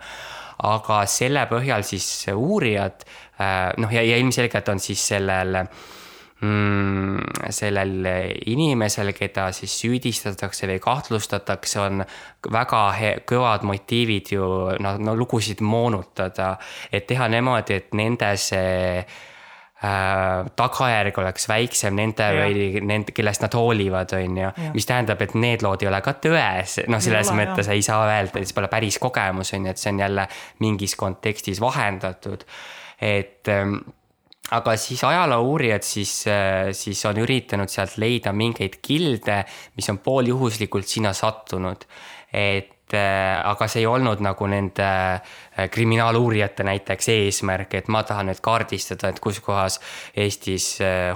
[0.62, 5.56] Aga selle põhjal siis uurijad äh, noh, ja, ja ilmselgelt on siis sellel
[6.42, 8.08] mm, sellel
[8.52, 12.04] inimesel, keda siis süüdistatakse või kahtlustatakse, on
[12.52, 12.84] väga
[13.28, 14.46] kõvad motiivid ju
[14.82, 16.56] noh, no lugusid moonutada,
[16.92, 19.30] et teha niimoodi, et nende see äh,
[20.56, 22.42] tagajärg oleks väiksem nende ja.
[22.42, 24.52] või nende, kellest nad hoolivad, on ju.
[24.76, 27.74] mis tähendab, et need lood ei ole ka tões, noh, selles ei mõttes ja.
[27.74, 30.28] ei saa öelda, et see pole päris kogemus, on ju, et see on jälle
[30.62, 32.46] mingis kontekstis vahendatud.
[33.02, 33.80] Et ähm,
[34.54, 39.42] aga siis ajaloouurijad siis, äh, siis on üritanud sealt leida mingeid kilde,
[39.76, 41.88] mis on pooljuhuslikult sinna sattunud.
[42.32, 48.28] et Äh, aga see ei olnud nagu nende äh, kriminaaluurijate näiteks eesmärk, et ma tahan
[48.28, 49.78] nüüd kaardistada, et kus kohas
[50.12, 50.66] Eestis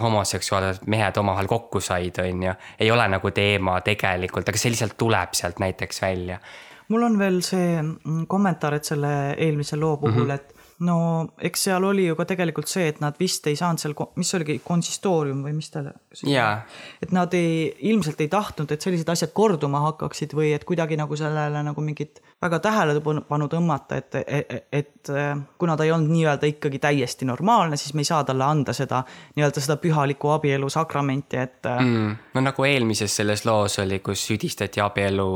[0.00, 2.54] homoseksuaalsed mehed omavahel kokku said, on ju.
[2.80, 6.40] ei ole nagu teema tegelikult, aga see lihtsalt tuleb sealt näiteks välja.
[6.88, 10.34] mul on veel see mm, kommentaar, et selle eelmise loo puhul mm, -hmm.
[10.34, 10.96] et no
[11.40, 14.58] eks seal oli ju ka tegelikult see, et nad vist ei saanud seal, mis oligi,
[14.64, 15.82] konsistoorium või mis ta
[16.26, 16.66] yeah..
[17.02, 21.16] et nad ei, ilmselt ei tahtnud, et sellised asjad korduma hakkaksid või et kuidagi nagu
[21.16, 25.12] sellele nagu mingit väga tähelepanu tõmmata, et, et, et
[25.58, 29.02] kuna ta ei olnud nii-öelda ikkagi täiesti normaalne, siis me ei saa talle anda seda
[29.36, 32.16] nii-öelda seda pühalikku abielu sakramenti, et mm,.
[32.36, 35.28] no nagu eelmises selles loos oli, kus süüdistati abielu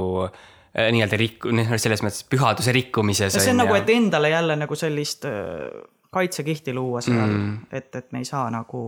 [0.74, 3.34] nii-öelda rikku-, noh selles mõttes pühaduse rikkumises.
[3.34, 5.66] see on, on nagu, et endale jälle nagu sellist äh,
[6.14, 8.84] kaitsekihti luua seal mm., et, et me ei saa nagu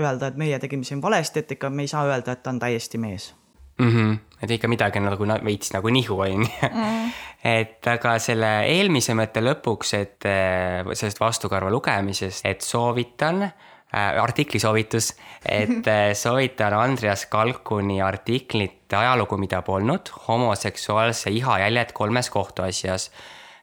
[0.00, 2.60] öelda, et meie tegime siin valesti, et ikka me ei saa öelda, et ta on
[2.62, 3.32] täiesti mees
[3.78, 3.90] mm.
[3.90, 4.16] -hmm.
[4.42, 6.46] et ikka midagi on nagu veits nagu nihu, on ju.
[6.70, 7.10] Mm.
[7.58, 14.60] et aga selle eelmise mõtte lõpuks, et äh, sellest vastukarva lugemisest, et soovitan äh, artikli
[14.60, 15.12] soovitus,
[15.48, 23.10] et soovitan Andreas Kalkuni artiklit ajalugu, mida polnud, homoseksuaalse iha jäljed kolmes kohtuasjas.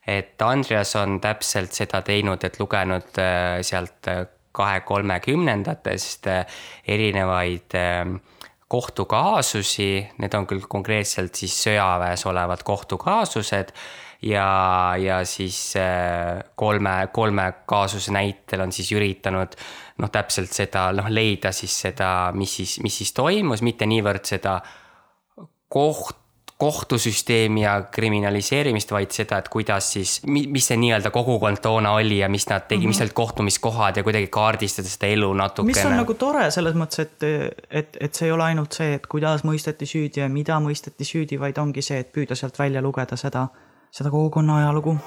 [0.08, 6.46] et Andreas on täpselt seda teinud, et lugenud äh, sealt äh, kahe kolmekümnendatest äh,
[6.88, 7.76] erinevaid
[8.70, 13.74] kohtukaasusi, need on küll konkreetselt siis sõjaväes olevad kohtukaasused
[14.22, 15.74] ja, ja siis
[16.56, 19.56] kolme, kolme kaasuse näitel on siis üritanud
[20.00, 24.60] noh, täpselt seda noh, leida siis seda, mis siis, mis siis toimus, mitte niivõrd seda
[25.70, 26.18] koht,
[26.60, 32.28] kohtusüsteemi ja kriminaliseerimist, vaid seda, et kuidas siis, mis see nii-öelda kogukond toona oli ja
[32.30, 32.88] mis nad tegi mm, -hmm.
[32.88, 33.06] mis mhm.
[33.06, 35.72] olid kohtumiskohad ja kuidagi kaardistada seda elu natukene.
[35.72, 37.24] mis on nagu tore selles mõttes, et,
[37.70, 41.40] et, et see ei ole ainult see, et kuidas mõisteti süüdi ja mida mõisteti süüdi,
[41.40, 43.48] vaid ongi see, et püüda sealt välja lugeda seda,
[43.92, 44.98] seda kogukonna ajalugu.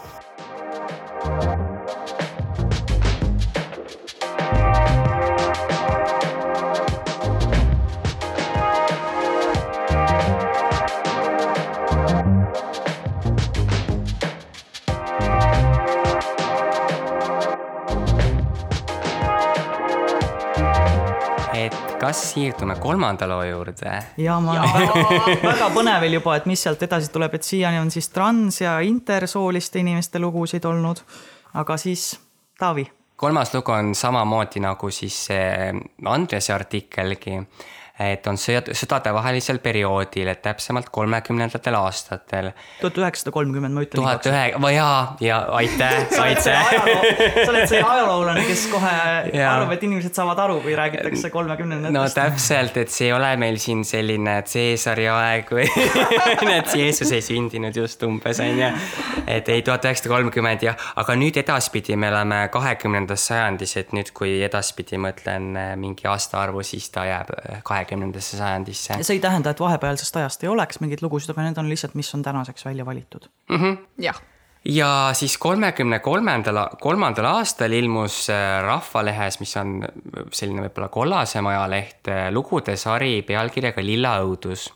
[22.02, 23.92] Kas siirdume kolmanda loo juurde?
[24.18, 25.02] ja ma väga,
[25.52, 28.78] väga põnev oli juba, et mis sealt edasi tuleb, et siiani on siis trans- ja
[28.82, 31.04] intersooliste inimeste lugusid olnud.
[31.54, 32.16] aga siis
[32.58, 32.86] Taavi.
[33.16, 35.70] kolmas lugu on samamoodi nagu siis see
[36.06, 37.38] Andrese artikkelgi
[38.10, 42.50] et on sõjad, sõdadevahelisel perioodil, et täpsemalt kolmekümnendatel aastatel.
[42.80, 44.00] tuhat üheksasada kolmkümmend, ma ütlen.
[44.00, 44.42] tuhat ühe,
[44.74, 45.94] jaa, ja aitäh,
[46.26, 46.72] aitäh.
[47.44, 48.94] sa oled see ajaloolane, kes kohe
[49.46, 51.96] arvab, et inimesed saavad aru, kui räägitakse kolmekümnendatest.
[51.96, 55.68] no täpselt, et see ei ole meil siin selline Caesari aeg või
[56.58, 58.72] et Jeesus ei sündinud just umbes, on ju.
[59.26, 64.10] et ei, tuhat üheksasada kolmkümmend jah, aga nüüd edaspidi me oleme kahekümnendas sajandis, et nüüd,
[64.16, 67.30] kui edaspidi mõtlen mingi aastaarvu, siis ta jääb
[67.62, 68.98] kahekümnendasse kahekümnendasse sajandisse.
[69.02, 72.12] see ei tähenda, et vahepealsest ajast ei oleks mingeid lugusid, aga need on lihtsalt, mis
[72.14, 73.56] on tänaseks välja valitud mm.
[73.56, 73.76] -hmm.
[73.98, 74.22] jah
[74.64, 79.82] ja siis kolmekümne kolmandal, kolmandal aastal ilmus äh, Rahvalehes, mis on
[80.32, 84.70] selline võib-olla kollasem ajaleht, äh, lugude sari pealkirjaga Lilla õudus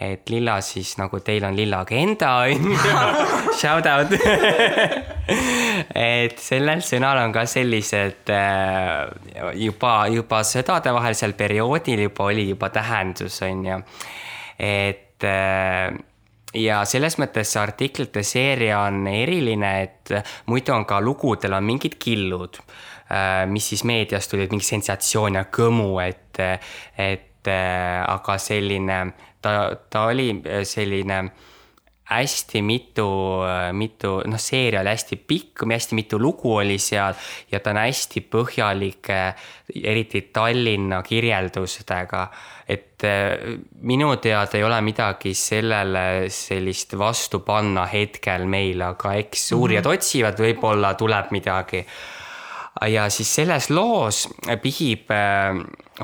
[0.00, 2.76] et lilla siis nagu teil on lilla agenda on ju,
[3.60, 4.08] shout out
[5.94, 13.40] et sellel sõnal on ka sellised äh, juba, juba sõdadevahelisel perioodil juba oli juba tähendus,
[13.46, 13.80] on ju.
[14.58, 15.88] et äh,
[16.60, 20.14] ja selles mõttes see artiklite seeria on eriline, et
[20.50, 22.60] muidu on ka lugudel on mingid killud,
[23.10, 26.44] äh, mis siis meediast tulid, mingi sensatsioon ja kõmu, et,
[26.98, 28.96] et aga selline
[29.40, 29.52] ta,
[29.90, 30.34] ta oli
[30.68, 31.22] selline
[32.10, 33.06] hästi mitu,
[33.46, 37.14] äh, mitu, noh, seeria oli hästi pikk, hästi mitu lugu oli seal
[37.52, 39.50] ja ta on hästi põhjalik, äh,
[39.82, 42.28] eriti Tallinna kirjeldustega.
[42.70, 43.02] et
[43.82, 49.90] minu teada ei ole midagi sellele sellist vastu panna hetkel meil, aga eks uurijad mm
[49.90, 49.98] -hmm.
[49.98, 51.84] otsivad, võib-olla tuleb midagi
[52.88, 54.24] ja siis selles loos
[54.62, 55.58] pihib äh,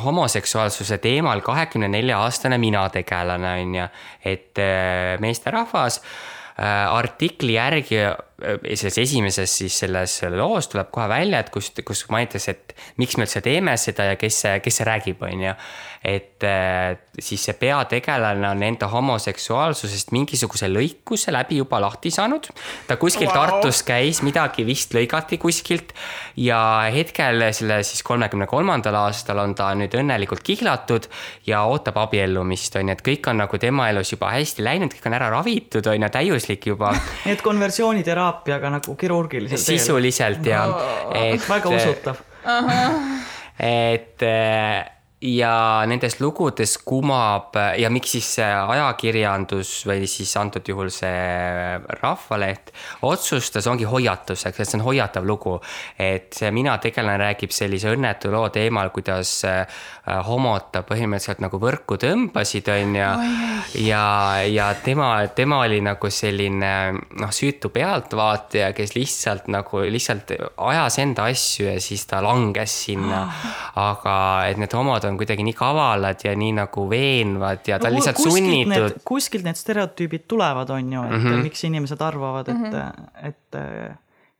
[0.05, 3.89] homoseksuaalsuse teemal kahekümne nelja aastane minategelane, on ju,
[4.25, 8.03] et äh, meesterahvas äh, artikli järgi
[8.37, 13.25] selles esimeses siis selles loos tuleb kohe välja, et kust, kus mainitakse, et miks me
[13.25, 15.55] üldse teeme seda ja kes see, kes see räägib, on ju
[16.07, 22.47] et äh, siis see peategelane on enda homoseksuaalsusest mingisuguse lõikuse läbi juba lahti saanud.
[22.87, 23.35] ta kuskil wow.
[23.37, 25.95] Tartus käis, midagi vist lõigati kuskilt
[26.39, 26.61] ja
[26.95, 31.09] hetkel selle siis kolmekümne kolmandal aastal on ta nüüd õnnelikult kihlatud
[31.47, 35.11] ja ootab abiellumist, on ju, et kõik on nagu tema elus juba hästi läinud, kõik
[35.11, 36.93] on ära ravitud, on ju, täiuslik juba.
[37.27, 37.43] nii et
[38.27, 39.61] konversiooniteraapiaga nagu kirurgiliselt.
[39.61, 40.67] sisuliselt ja
[41.15, 41.49] et....
[41.49, 42.17] väga usutav.
[43.59, 50.91] et äh, ja nendes lugudes kumab ja miks siis see ajakirjandus või siis antud juhul
[50.93, 52.75] see Rahvaleht
[53.09, 55.55] otsustas, ongi hoiatuseks, et see on hoiatav lugu.
[55.99, 59.65] et see mina tegelane räägib sellise õnnetu loo teemal, kuidas äh,
[60.29, 63.09] homod ta põhimõtteliselt nagu võrku tõmbasid, on ju.
[63.87, 64.05] ja,
[64.45, 71.31] ja tema, tema oli nagu selline noh, süütu pealtvaataja, kes lihtsalt nagu lihtsalt ajas enda
[71.33, 73.25] asju ja siis ta langes sinna.
[73.81, 74.17] aga
[74.51, 78.01] et need homod on kuidagi nii kavalad ja nii nagu veenvad ja ta on no,
[78.01, 78.99] lihtsalt sunnitud.
[79.05, 81.47] kuskilt need stereotüübid tulevad, on ju, et mm -hmm.
[81.49, 83.29] miks inimesed arvavad, et mm, -hmm.
[83.29, 83.97] et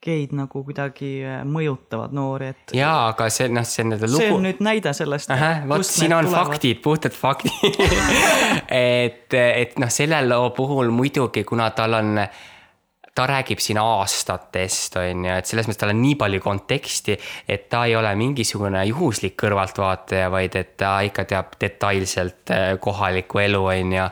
[0.07, 1.11] geid nagu kuidagi
[1.51, 2.75] mõjutavad noori, et.
[2.77, 4.17] jaa, aga see noh, see on lugu.
[4.17, 5.33] see on nüüd näide sellest.
[5.69, 6.53] vot siin on tulevad.
[6.53, 7.81] faktid, puhtad faktid
[9.05, 12.21] et, et noh, selle loo puhul muidugi, kuna tal on
[13.17, 17.17] ta räägib siin aastatest, on ju, et selles mõttes tal on nii palju konteksti,
[17.49, 23.41] et ta ei ole mingisugune juhuslik kõrvaltvaataja, vaid et ta ikka teab detailselt äh, kohalikku
[23.41, 24.05] elu, on ju.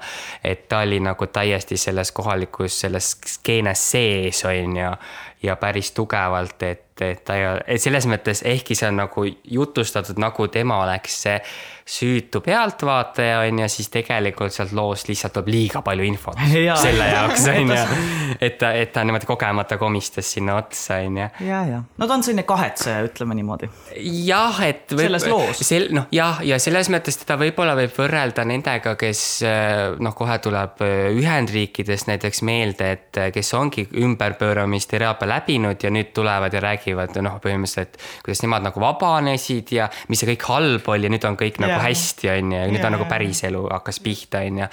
[0.44, 4.96] et ta oli nagu täiesti selles kohalikus, selles skeenes sees, on ju,
[5.44, 9.26] ja päris tugevalt, et, et ta ei ole, et selles mõttes, ehkki see on nagu
[9.28, 11.36] jutustatud, nagu tema oleks see
[11.87, 16.77] süütu pealtvaataja on ju, siis tegelikult sealt loost lihtsalt tuleb liiga palju infot Jaa.
[16.81, 17.99] selle jaoks on ju.
[18.47, 21.29] et ta, et ta niimoodi kogemata komistas sinna otsa on ju.
[21.44, 23.68] ja, ja no ta on selline kahetseja, ütleme niimoodi.
[24.25, 24.87] jah, et.
[24.97, 25.61] selles loos.
[25.61, 29.24] sel-, noh jah, ja selles mõttes teda võib-olla võib võrrelda nendega, kes
[30.01, 36.64] noh, kohe tuleb Ühendriikides näiteks meelde, et kes ongi ümberpööramisteraapia läbinud ja nüüd tulevad ja
[36.64, 41.28] räägivad noh, põhimõtteliselt, kuidas nemad nagu vabanesid ja mis see kõik halb oli ja nüüd
[41.28, 41.83] on kõik nagu Jaa.
[41.89, 43.12] hästi, on ju, ja nüüd Jaa, on nagu jaa.
[43.14, 44.70] päris elu hakkas pihta, on ju.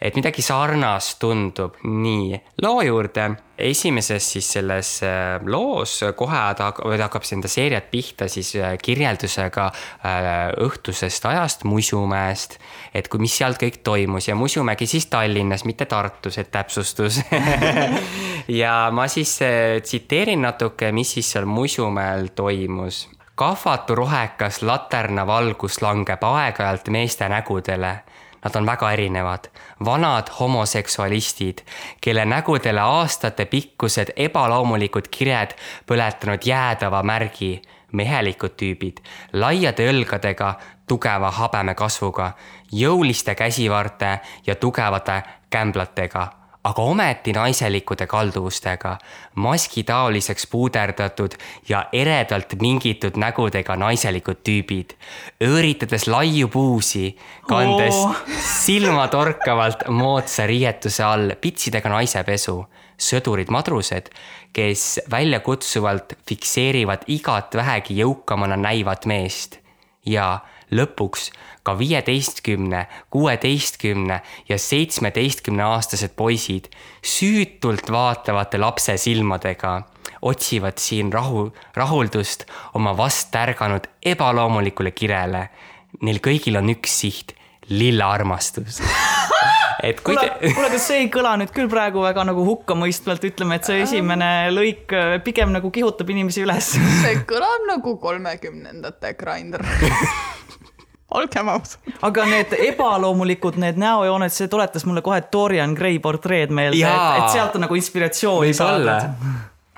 [0.00, 1.80] et midagi sarnast tundub.
[1.84, 8.26] nii, loo juurde esimeses siis selles äh, loos kohe ta ta hakkab enda seeriat pihta
[8.28, 10.30] siis äh, kirjeldusega äh,
[10.66, 12.58] õhtusest ajast Musumäest.
[12.94, 17.20] et kui, mis sealt kõik toimus ja Musumägi siis Tallinnas, mitte Tartus, et täpsustus
[18.62, 19.38] ja ma siis
[19.82, 27.96] tsiteerin natuke, mis siis seal Musumäel toimus kahvatu rohekas laternavalgus langeb aeg-ajalt meeste nägudele.
[28.44, 29.48] Nad on väga erinevad,
[29.84, 31.58] vanad homoseksualistid,
[32.00, 35.56] kelle nägudele aastatepikkused ebaloomulikud kired
[35.88, 37.62] põletanud jäädava märgi,
[37.92, 39.00] mehelikud tüübid,
[39.32, 40.54] laiade õlgadega,
[40.86, 42.32] tugeva habeme kasvuga,
[42.72, 48.96] jõuliste käsivarte ja tugevate kämblatega aga ometi naiselikude kalduvustega,
[49.34, 51.36] maskitaoliseks puuderdatud
[51.68, 54.94] ja eredalt mingitud nägudega naiselikud tüübid,
[55.44, 57.10] õõritades laiu puusi,
[57.48, 58.14] kandes Oo.
[58.64, 62.56] silmatorkavalt moodsa riietuse all pitsidega naisepesu,
[62.96, 64.08] sõdurid-madrused,
[64.54, 69.58] kes väljakutsuvalt fikseerivad igat vähegi jõukamana näivat meest
[70.06, 70.38] ja
[70.72, 71.28] lõpuks
[71.64, 76.68] ka viieteistkümne, kuueteistkümne ja seitsmeteistkümne aastased poisid
[77.02, 79.78] süütult vaatavate lapse silmadega
[80.22, 82.44] otsivad siin rahu, rahuldust
[82.74, 85.48] oma vast tärganud ebaloomulikule kirele.
[86.02, 87.34] Neil kõigil on üks siht,
[87.70, 88.80] lilla armastus.
[89.88, 93.24] et kui kuule te..., kuule, kas see ei kõla nüüd küll praegu väga nagu hukkamõistvalt,
[93.30, 96.74] ütleme, et see esimene lõik äh, pigem nagu kihutab inimesi üles.
[97.04, 99.64] see kõlab nagu kolmekümnendate grinder
[101.10, 101.80] olgem ausad.
[102.02, 107.34] aga need ebaloomulikud, need näojooned, see tuletas mulle kohe Dorian Gray portreed meelde, et, et
[107.36, 109.10] sealt on nagu inspiratsiooni saadud.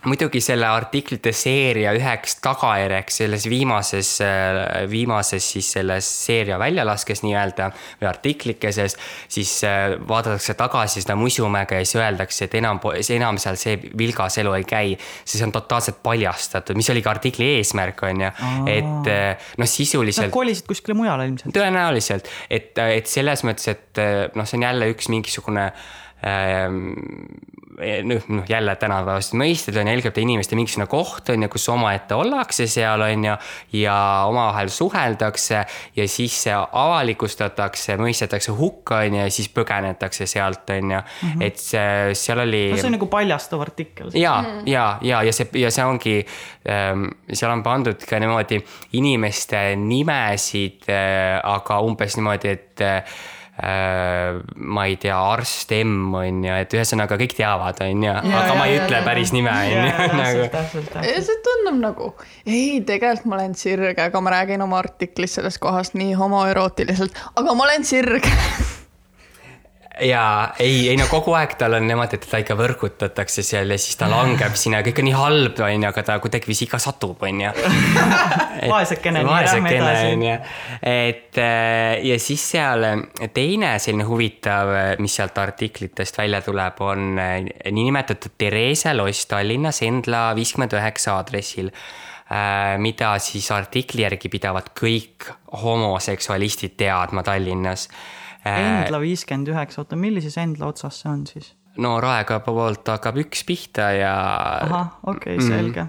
[0.06, 4.10] Muidugi selle artiklite seeria üheks tagajärjeks selles viimases,
[4.90, 7.68] viimases siis selles seeria väljalaskes nii-öelda
[8.00, 8.96] või artiklikeses,
[9.28, 12.80] siis äh, vaadatakse tagasi seda Musumäge ja siis öeldakse, et enam,
[13.16, 14.96] enam seal see vilgas elu ei käi.
[15.24, 18.32] siis on totaalselt paljastatud, mis oli ka artikli eesmärk, on ju,
[18.70, 21.54] et äh, noh, Nad sisuliselt kolisid kuskile mujale ilmselt.
[21.56, 24.02] tõenäoliselt, et, et selles mõttes, et
[24.36, 26.05] noh, see on jälle üks mingisugune ähm,
[28.04, 32.16] noh, noh jälle tänapäevased mõisted on ju LGBT inimeste mingisugune koht on ju, kus omaette
[32.16, 33.34] ollakse seal on ju
[33.82, 33.96] ja
[34.28, 35.60] omavahel suheldakse
[35.96, 41.02] ja siis see avalikustatakse, mõistetakse hukka on ju ja siis põgenetakse sealt on ju,
[41.44, 44.10] et see seal oli no see on nagu paljastav artikkel.
[44.16, 46.18] ja mm., ja, ja, ja see, ja see ongi
[46.70, 48.62] ähm,, seal on pandud ka niimoodi
[48.96, 53.18] inimeste nimesid äh,, aga umbes niimoodi, et äh,
[53.56, 58.66] ma ei tea, arst M on ju, et ühesõnaga kõik teavad, on ju, aga ma
[58.68, 60.46] ei ja, ütle ja, päris nime, on ju, nagu.
[61.00, 62.10] ja see tundub nagu,
[62.44, 67.56] ei, tegelikult ma olen sirge, aga ma räägin oma artiklis sellest kohast nii homoerootiliselt, aga
[67.56, 68.34] ma olen sirge.
[70.00, 73.78] ja ei, ei no kogu aeg tal on niimoodi, et teda ikka võrgutatakse seal ja
[73.80, 77.22] siis ta langeb sinna, kõik on nii halb, on ju, aga ta kuidagiviisi ikka satub,
[77.28, 77.52] on ju.
[78.70, 80.10] Vaesekene, vaesekene edasi.
[80.12, 80.34] on ju,
[80.92, 82.84] et äh, ja siis seal
[83.36, 84.72] teine selline huvitav,
[85.02, 91.72] mis sealt artiklitest välja tuleb, on niinimetatud Therese Loss Tallinnas Endla viiskümmend üheksa aadressil
[92.82, 95.28] mida siis artikli järgi pidavad kõik
[95.62, 97.86] homoseksualistid teadma Tallinnas
[98.46, 101.52] Endla viiskümmend üheksa, oota, millises Endla otsas see on siis?
[101.82, 104.12] No Raekoja poolt hakkab üks pihta ja.
[104.66, 105.86] ahah, okei okay,, selge.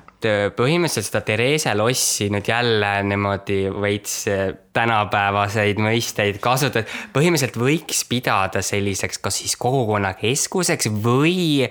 [0.58, 6.86] põhimõtteliselt seda Therese Lossi nüüd jälle niimoodi veits eh, tänapäevaseid mõisteid kasutada,
[7.16, 11.66] põhimõtteliselt võiks pidada selliseks kas siis kogukonnakeskuseks või,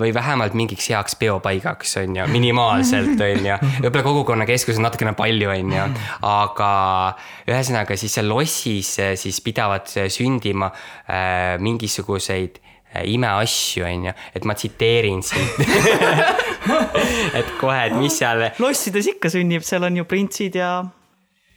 [0.00, 3.60] või vähemalt mingiks heaks peopaigaks on ju, minimaalselt on ju.
[3.84, 5.86] võib-olla kogukonnakeskus on natukene palju, on ju,
[6.32, 6.72] aga
[7.46, 12.61] ühesõnaga siis seal lossis eh, siis pidavad sündima äh, mingisuguseid
[13.04, 15.60] imeasju, on ju, et ma tsiteerin siit.
[17.38, 20.74] et kohe, et mis seal lossides ikka sünnib, seal on ju printsid ja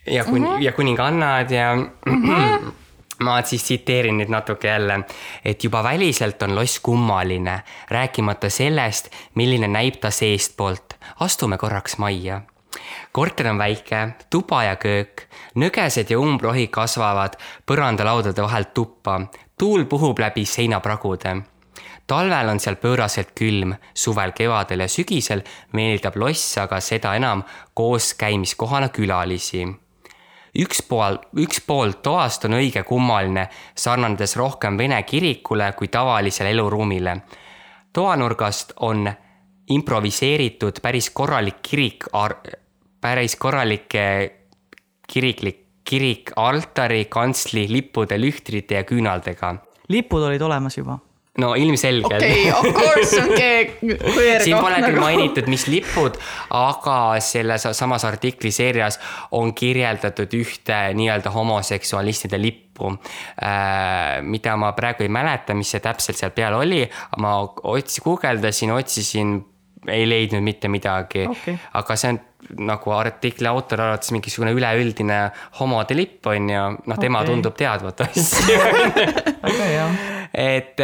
[0.06, 0.62] ja kun- mm, -hmm.
[0.62, 1.76] ja kuningannad ja
[3.26, 5.00] ma siis tsiteerin nüüd natuke jälle,
[5.44, 10.94] et juba väliselt on loss kummaline, rääkimata sellest, milline näib ta seestpoolt.
[11.20, 12.40] astume korraks majja
[13.12, 15.22] korter on väike, tuba ja köök,
[15.56, 19.20] nõgesed ja umbrohi kasvavad põrandalaudade vahelt tuppa,
[19.58, 21.36] tuul puhub läbi seinapragude
[22.06, 25.42] talvel on seal pööraselt külm, suvel, kevadel ja sügisel
[25.76, 27.42] meeldib loss aga seda enam
[27.74, 29.66] koos käimiskohana külalisi.
[30.56, 37.16] üks pool, üks pool toast on õige kummaline, sarnanedes rohkem vene kirikule kui tavalisele eluruumile.
[37.92, 39.10] toanurgast on
[39.68, 42.04] improviseeritud päris korralik kirik,
[43.00, 43.94] päris korralik
[45.12, 49.56] kiriklik kirik altari, kantsli, lippude, lühtrite ja küünaldega.
[49.88, 50.98] lipud olid olemas juba
[51.38, 52.22] no ilmselgelt.
[52.22, 55.02] okei okay,, of course on keegi queer siin pole küll nagu...
[55.02, 56.18] mainitud, mis lipud,
[56.56, 58.98] aga selles samas artikli seerias
[59.36, 66.20] on kirjeldatud ühte nii-öelda homoseksualistide lippu äh,, mida ma praegu ei mäleta, mis see täpselt
[66.20, 66.84] seal peal oli,
[67.22, 69.36] ma otsi-, guugeldasin, otsisin,
[69.92, 72.22] ei leidnud mitte midagi okay., aga see on
[72.58, 75.18] nagu artikli autor arvates mingisugune üleüldine
[75.60, 77.32] homode lipp on ju, noh, tema okay.
[77.32, 78.58] tundub teadvat asju
[79.42, 79.88] väga hea.
[80.32, 80.80] et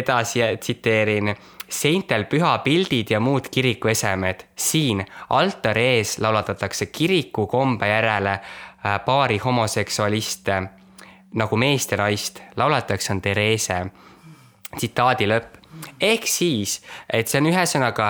[0.00, 1.34] edasi tsiteerin
[1.72, 4.44] seintel pühapildid ja muud kirikuesemed.
[4.56, 10.62] siin altari ees laulatatakse kiriku kombe järele äh, paari homoseksualiste
[11.34, 13.86] nagu meest ja naist, laulatakse on Therese.
[14.76, 15.61] tsitaadi lõpp
[16.00, 18.08] ehk siis, et see on ühesõnaga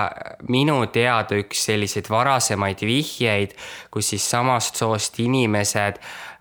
[0.50, 3.54] minu teada üks selliseid varasemaid vihjeid,
[3.92, 6.31] kus siis samast soost inimesed äh,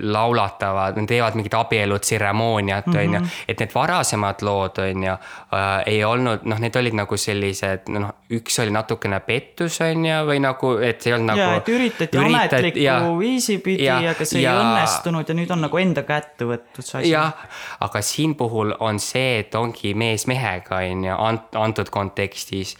[0.00, 3.14] laulatavad, teevad mingit abielutseremooniat mm, on -hmm.
[3.14, 3.28] ju.
[3.48, 8.10] et need varasemad lood, on ju äh,, ei olnud, noh, need olid nagu sellised, noh,
[8.30, 11.40] üks oli natukene pettus, on ju, või nagu, et ei olnud nagu.
[11.40, 15.52] ja, et üritati üritat, ametliku ja, viisi pidi, aga see ja, ei õnnestunud ja nüüd
[15.52, 17.10] on nagu enda kätte võetud see asi.
[17.12, 17.46] jah,
[17.80, 21.22] aga siin puhul on see, et ongi mees mehega, on ju,
[21.60, 22.76] antud kontekstis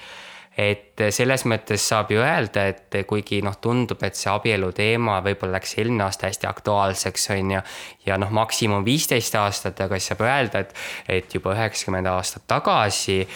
[0.58, 5.52] et selles mõttes saab ju öelda, et kuigi noh, tundub, et see abielu teema võib-olla
[5.56, 7.60] läks eelmine aasta hästi aktuaalseks, on ju.
[8.06, 10.72] ja noh, maksimum viisteist aastat, aga siis saab öelda, et,
[11.08, 13.28] et juba üheksakümmend aastat tagasi äh,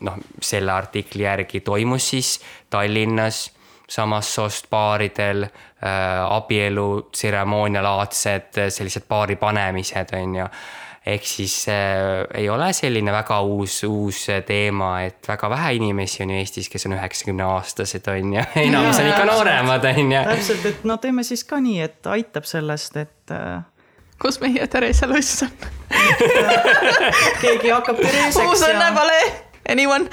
[0.00, 3.50] noh, selle artikli järgi toimus siis Tallinnas
[3.88, 5.50] samast soost paaridel äh,
[6.26, 10.46] abielutseremoonialaadsed sellised paari panemised, on ju
[11.08, 16.34] ehk siis äh, ei ole selline väga uus, uus teema, et väga vähe inimesi on
[16.34, 20.22] ju Eestis, kes on üheksakümne aastased, on ju, enamus on ikka nooremad, on ju.
[20.32, 23.62] täpselt, et no teeme siis ka nii, et aitab sellest, et äh,
[24.20, 25.54] kus meie Therese Loss on
[27.42, 29.32] keegi hakkab Thereseks uus õnnepalee,
[29.72, 30.10] anyone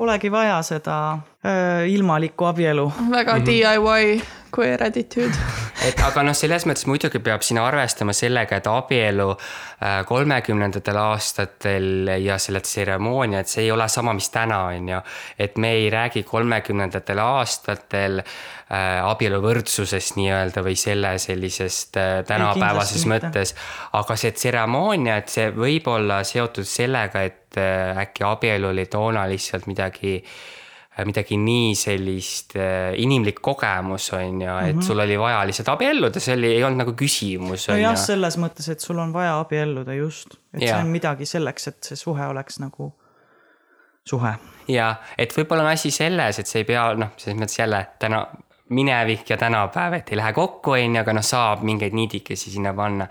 [0.00, 0.96] Polegi vaja seda
[1.44, 2.86] äh, ilmalikku abielu.
[3.10, 3.46] väga mm -hmm.
[3.46, 5.32] DIY queer attitude.
[5.88, 12.12] et aga noh, selles mõttes muidugi peab siin arvestama sellega, et abielu äh, kolmekümnendatel aastatel
[12.20, 15.00] ja selle tseremoonia, et see ei ole sama, mis täna on ju.
[15.38, 23.54] et me ei räägi kolmekümnendatel aastatel äh, abieluvõrdsusest nii-öelda või selle sellisest äh, tänapäevases mõttes.
[23.92, 29.66] aga see tseremoonia, et see võib olla seotud sellega, et äkki abielu oli toona lihtsalt
[29.66, 30.20] midagi
[31.06, 34.82] midagi nii sellist äh, inimlik kogemus, on ju, et -hmm.
[34.82, 37.68] sul oli vaja lihtsalt abielluda, see oli, ei olnud nagu küsimus.
[37.68, 40.74] nojah, selles mõttes, et sul on vaja abielluda just, et ja.
[40.74, 42.92] see on midagi selleks, et see suhe oleks nagu
[44.04, 44.34] suhe.
[44.68, 48.26] ja, et võib-olla on asi selles, et see ei pea, noh, selles mõttes jälle täna
[48.70, 52.74] minevik ja tänapäev, et ei lähe kokku, on ju, aga noh, saab mingeid niidikesi sinna
[52.74, 53.06] panna.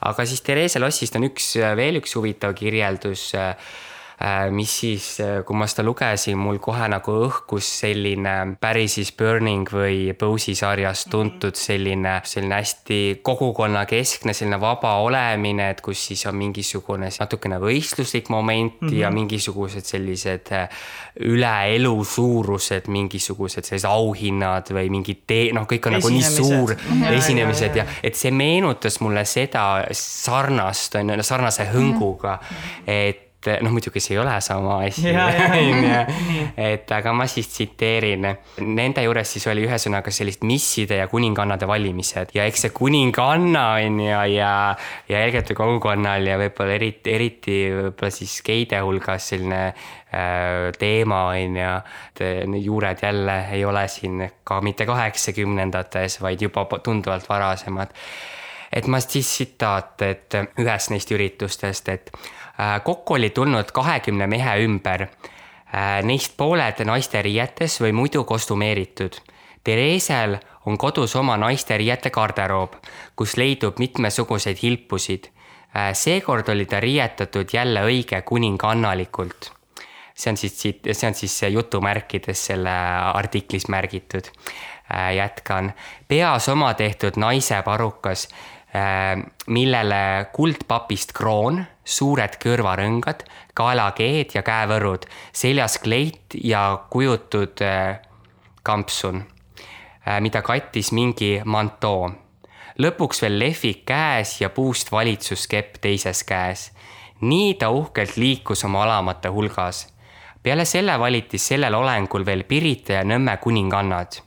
[0.00, 3.56] aga siis Therese Lossist on üks, veel üks huvitav kirjeldus äh, Äh,
[4.50, 9.68] mis siis, äh, kui ma seda lugesin, mul kohe nagu õhkus selline Paris is burning
[9.68, 11.12] või Bose'i sarjas mhm.
[11.12, 18.30] tuntud selline, selline hästi kogukonnakeskne, selline vaba olemine, et kus siis on mingisugune natukene võistluslik
[18.32, 18.96] moment mm -hmm.
[19.02, 20.68] ja mingisugused sellised äh,
[21.20, 26.72] üle elu suurused mingisugused sellised auhinnad või mingid tee-, noh, kõik on nagu nii suur
[26.72, 32.56] ja, esinemised ja, ja, et see meenutas mulle seda sarnast, on ju, sarnase hõnguga mm,
[32.56, 32.82] -hmm.
[32.86, 35.12] et et noh, muidugi see ei ole sama asi,
[35.60, 36.02] on ju.
[36.66, 38.26] et aga ma siis tsiteerin,
[38.66, 42.34] nende juures siis oli ühesõnaga sellist misside ja kuningannade valimised.
[42.34, 44.76] Ja eks see kuninganna on ju ja, ja,
[45.08, 51.58] ja LGBT kogukonnal ja võib-olla eriti, eriti võib-olla siis geide hulgas selline äh, teema on
[51.60, 51.74] ju,
[52.14, 57.94] et need juured jälle ei ole siin ka mitte kaheksakümnendates, vaid juba tunduvalt varasemad.
[58.76, 62.35] Et ma siis tsitaat, et ühest neist üritustest, et Äh,
[62.84, 65.02] kokku oli tulnud kahekümne mehe ümber.
[65.02, 69.18] Äh, neist pooled naiste riietes või muidu kostumeeritud.
[69.64, 70.36] Theresel
[70.66, 72.78] on kodus oma naiste riiete garderoob,
[73.16, 75.28] kus leidub mitmesuguseid hilpusid.
[75.76, 79.52] Äh, seekord oli ta riietatud jälle õige kuningannalikult.
[80.16, 82.72] see on siis siit, see on siis jutumärkides selle
[83.14, 84.24] artiklis märgitud.
[85.16, 85.72] jätkan,
[86.08, 88.55] peas oma tehtud naise parukas Äh,
[89.46, 93.24] millele kuldpapist kroon, suured kõrvarõngad,
[93.56, 98.00] kaelakeed ja käevõrud, seljas kleit ja kujutud äh,
[98.66, 102.10] kampsun, äh, mida kattis mingi mantoo.
[102.78, 106.72] lõpuks veel lehvik käes ja puust valitsuskepp teises käes.
[107.20, 109.86] nii ta uhkelt liikus oma alamate hulgas.
[110.42, 114.25] peale selle valiti sellel olengul veel Pirita ja Nõmme kuningannad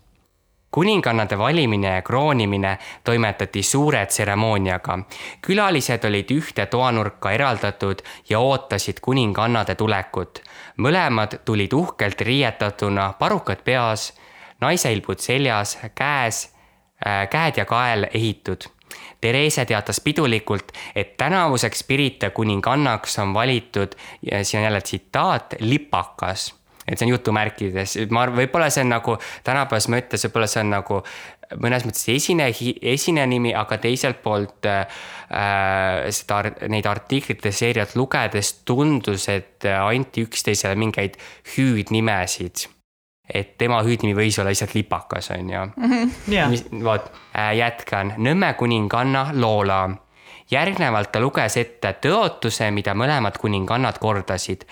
[0.71, 4.99] kuningannade valimine ja kroonimine toimetati suure tseremooniaga.
[5.41, 10.41] külalised olid ühte toanurka eraldatud ja ootasid kuningannade tulekut.
[10.77, 14.13] mõlemad tulid uhkelt riietatuna, parukad peas,
[14.61, 16.53] naiseilbud seljas, käes
[17.07, 18.61] äh,, käed ja kael ehitud.
[19.21, 23.91] Therese teatas pidulikult, et tänavuseks Pirita kuningannaks on valitud,
[24.43, 26.58] siin on jälle tsitaat, lipakas
[26.89, 30.73] et see on jutumärkides, ma arvan, võib-olla see on nagu tänapäevases mõttes, võib-olla see on
[30.73, 31.03] nagu
[31.57, 32.49] mõnes mõttes esine,
[32.93, 34.99] esinenimi, aga teiselt poolt äh,
[36.13, 41.17] seda, neid artiklite seeriat lugedes tundus, et anti üksteisele mingeid
[41.55, 42.67] hüüdnimesid.
[43.29, 45.89] et tema hüüdnimi võis olla lihtsalt lipakas, on ju mm.
[45.89, 46.11] -hmm.
[46.33, 46.51] Yeah.
[46.83, 49.89] vot äh,, jätkan, Nõmme kuninganna Loola.
[50.51, 54.65] järgnevalt ta luges ette tõotuse, mida mõlemad kuningannad kordasid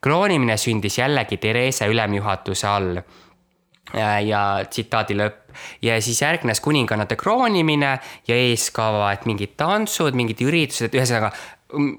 [0.00, 3.00] kroonimine sündis jällegi Therese ülemjuhatuse all
[4.24, 5.36] ja tsitaadi lõpp.
[5.82, 7.98] ja siis järgnes kuningannade kroonimine
[8.28, 11.32] ja eeskava, et mingid tantsud, mingid üritused, ühesõnaga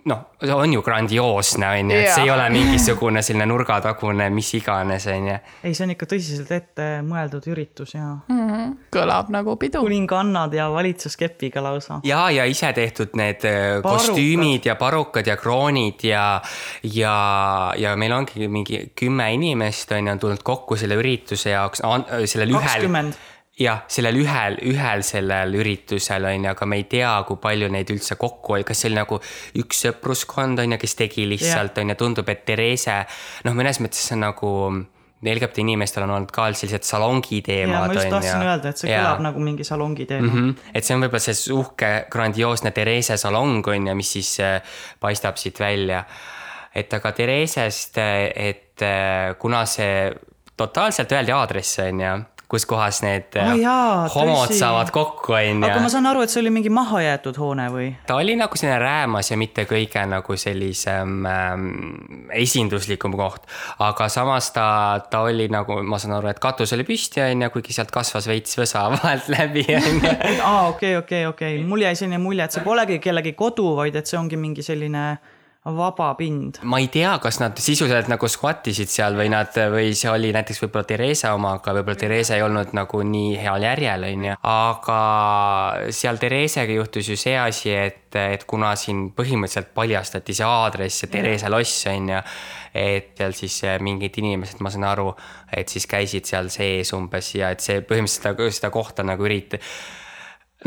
[0.06, 4.52] noh, see on ju grandioosne, on ju, et see ei ole mingisugune selline nurgatagune, mis
[4.58, 5.38] iganes, on ju.
[5.64, 8.42] ei, see on ikka tõsiselt ette mõeldud üritus ja mm.
[8.50, 8.76] -hmm.
[8.96, 9.84] kõlab nagu pidu.
[9.86, 12.02] kuningannad ja valitsuskepiga lausa.
[12.04, 13.92] ja, ja ise tehtud need äh, parukad.
[13.92, 16.42] kostüümid ja parukad ja kroonid ja,
[16.84, 17.16] ja,
[17.78, 21.82] ja meil ongi mingi kümme inimest on ju, on tulnud kokku selle ürituse jaoks,
[22.26, 22.62] sellel ühel.
[22.62, 23.31] kakskümmend
[23.62, 27.92] jah, sellel ühel, ühel sellel üritusel on ju, aga me ei tea, kui palju neid
[27.94, 29.20] üldse kokku oli, kas see oli nagu
[29.62, 33.04] üks sõpruskond on ju, kes tegi lihtsalt on ju, tundub, et Therese
[33.48, 34.52] noh, mõnes mõttes see on nagu
[35.22, 37.92] LGBT inimestel on olnud ka sellised salongi teemad.
[37.92, 39.04] ma just tahtsin öelda, et see ja.
[39.04, 40.38] kõlab nagu mingi salongi teema mm.
[40.40, 40.72] -hmm.
[40.74, 44.58] et see on võib-olla see uhke grandioosne Therese salong on ju, mis siis äh,
[45.00, 46.04] paistab siit välja.
[46.76, 50.12] et aga Theresest, et äh, kuna see
[50.58, 52.14] totaalselt öeldi aadresse on ju
[52.52, 54.60] kus kohas need oh, jaa, homod tõsi.
[54.60, 55.68] saavad kokku, on ju.
[55.70, 57.88] aga ma saan aru, et see oli mingi mahajäetud hoone või?
[58.10, 61.70] ta oli nagu selline räämas ja mitte kõige nagu sellisem ähm,
[62.36, 63.48] esinduslikum koht.
[63.88, 64.68] aga samas ta,
[65.12, 68.28] ta oli nagu, ma saan aru, et katus oli püsti, on ju, kuigi sealt kasvas
[68.28, 70.16] veits võsa vahelt läbi, on ju.
[70.44, 74.12] aa, okei, okei, okei, mul jäi selline mulje, et see polegi kellegi kodu, vaid et
[74.12, 75.06] see ongi mingi selline
[75.66, 76.58] vaba pind.
[76.66, 80.32] ma ei tea, kas nad sisuliselt nagu squat isid seal või nad, või see oli
[80.34, 84.40] näiteks võib-olla Therese oma, aga võib-olla Therese ei olnud nagu nii heal järjel, on ju.
[84.50, 84.98] aga
[85.94, 91.14] seal Theresega juhtus ju see asi, et, et kuna siin põhimõtteliselt paljastati see aadress, see
[91.14, 92.26] Therese loss, on ju,
[92.82, 95.12] et seal siis mingid inimesed, ma saan aru,
[95.54, 99.60] et siis käisid seal sees umbes ja et see põhimõtteliselt seda, seda kohta nagu ürit-,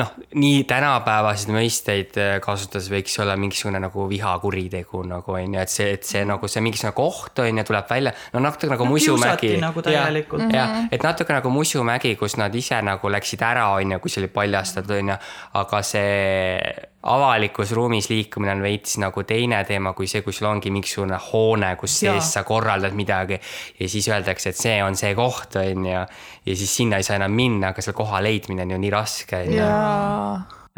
[0.00, 5.72] noh, nii tänapäevaseid mõisteid äh, kasutades võiks olla mingisugune nagu vihakuritegu nagu on ju, et
[5.72, 8.94] see, et see nagu see mingisugune koht on ju, tuleb välja, no natuke nagu no,
[8.94, 9.54] Musumägi.
[9.62, 10.48] nagu täielikult.
[10.48, 10.88] jah, mhm.
[10.94, 14.32] et natuke nagu Musumägi, kus nad ise nagu läksid ära, on ju, kui see oli
[14.34, 15.20] paljastatud, on ju,
[15.62, 20.70] aga see avalikus ruumis liikumine on veits nagu teine teema kui see, kui sul ongi
[20.72, 23.38] mingisugune hoone, kus sees sa korraldad midagi.
[23.80, 26.04] ja siis öeldakse, et see on see koht, on ju.
[26.46, 29.42] ja siis sinna ei saa enam minna, aga selle koha leidmine on ju nii raske,
[29.50, 29.66] ju.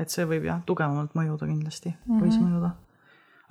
[0.03, 2.25] et see võib jah, tugevamalt mõjuda kindlasti mm, -hmm.
[2.25, 2.73] võis mõjuda.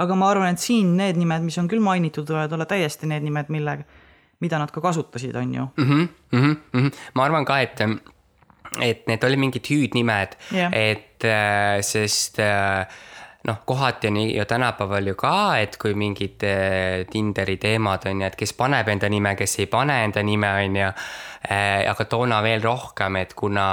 [0.04, 3.24] aga ma arvan, et siin need nimed, mis on küll mainitud, võivad olla täiesti need
[3.24, 3.78] nimed, mille,
[4.44, 5.88] mida nad ka kasutasid, on ju mm.
[5.90, 6.92] -hmm, mm -hmm.
[7.14, 7.80] ma arvan ka, et
[8.82, 11.15] et need olid mingid hüüdnimed yeah., et
[11.86, 12.88] sest äh,
[13.46, 18.28] noh, kohati on ju tänapäeval ju ka, et kui mingid äh, Tinderi teemad on ju,
[18.28, 22.40] et kes paneb enda nime, kes ei pane enda nime, on ju Äh, aga toona
[22.44, 23.66] veel rohkem, et kuna,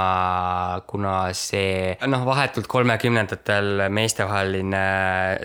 [0.87, 4.83] kuna see noh, vahetult kolmekümnendatel meestevaheline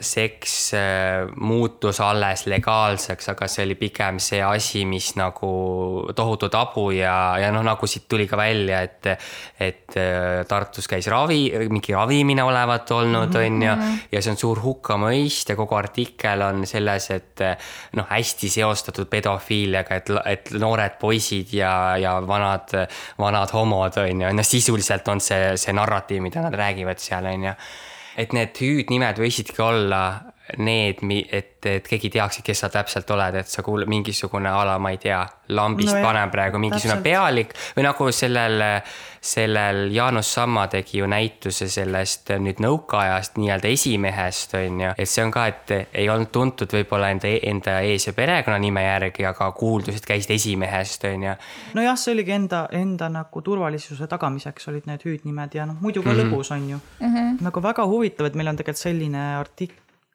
[0.04, 5.52] seks äh, muutus alles legaalseks, aga see oli pigem see asi, mis nagu
[6.16, 9.10] tohutu tabu ja, ja noh, nagu siit tuli ka välja, et,
[9.60, 13.78] et äh, Tartus käis ravi, mingi ravimine olevat olnud, mhm, on ju,
[14.12, 17.44] ja see on suur hukkamõist ja kogu artikkel on selles, et
[17.96, 22.74] noh, hästi seostatud pedofiiliaga, et, et noored poisid ja, ja vanad,
[23.18, 27.50] vanad homod, on ju, noh sisuliselt on see, see narratiiv, mida nad räägivad seal, on
[27.50, 27.54] ju.
[28.18, 30.02] et need hüüdnimed võisidki olla
[30.56, 34.78] need, et, et keegi teaksid, kes sa täpselt oled, et sa kuulad mingisugune a la,
[34.80, 35.20] ma ei tea,
[35.52, 37.04] lambist no panen praegu mingisugune täpselt.
[37.04, 38.64] pealik või nagu sellel,
[39.20, 44.92] sellel Jaanus Samma tegi ju näituse sellest nüüd nõukaajast nii-öelda esimehest, on ju.
[44.96, 49.26] et see on ka, et ei olnud tuntud võib-olla enda, enda ees- ja perekonnanime järgi,
[49.28, 51.36] aga kuuldused käisid esimehest, on ju.
[51.78, 56.12] nojah, see oligi enda, enda nagu turvalisuse tagamiseks olid need hüüdnimed ja noh, muidu ka
[56.12, 56.32] mm -hmm.
[56.32, 57.14] lõbus, on ju mm.
[57.14, 57.42] -hmm.
[57.44, 59.24] nagu väga huvitav, et meil on tegelikult selline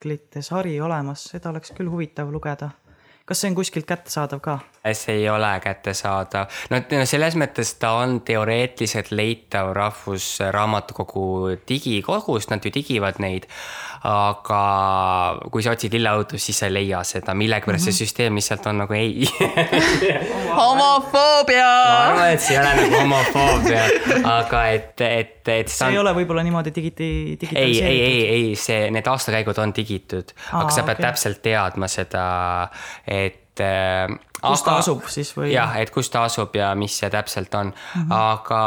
[0.04, 2.74] artiklite sari olemas, seda oleks küll huvitav lugeda
[3.26, 4.60] kas see on kuskilt kättesaadav ka?
[4.92, 12.72] see ei ole kättesaadav, no selles mõttes ta on teoreetiliselt leitav Rahvusraamatukogu digikogust, nad ju
[12.76, 13.48] digivad neid.
[14.04, 14.60] aga
[15.48, 17.96] kui sa otsid lilleõutust, siis sa ei leia seda, millegipärast mm -hmm.
[17.96, 19.24] see süsteem lihtsalt on nagu ei
[20.60, 21.70] homofoobia.
[21.88, 23.84] ma arvan, et see ei ole nagu homofoobia,
[24.34, 25.68] aga et, et, et.
[25.68, 25.94] see on...
[25.94, 27.88] ei ole võib-olla niimoodi digiti, digitaliseeritud?
[27.88, 31.08] ei, ei, ei, ei, see, need aastakäigud on digitud, aga sa pead okay.
[31.08, 32.28] täpselt teadma seda
[33.14, 34.14] et äh,.
[34.44, 35.52] kus ta asub siis või?
[35.54, 38.16] jah, et kus ta asub ja mis see täpselt on mm, -hmm.
[38.18, 38.64] aga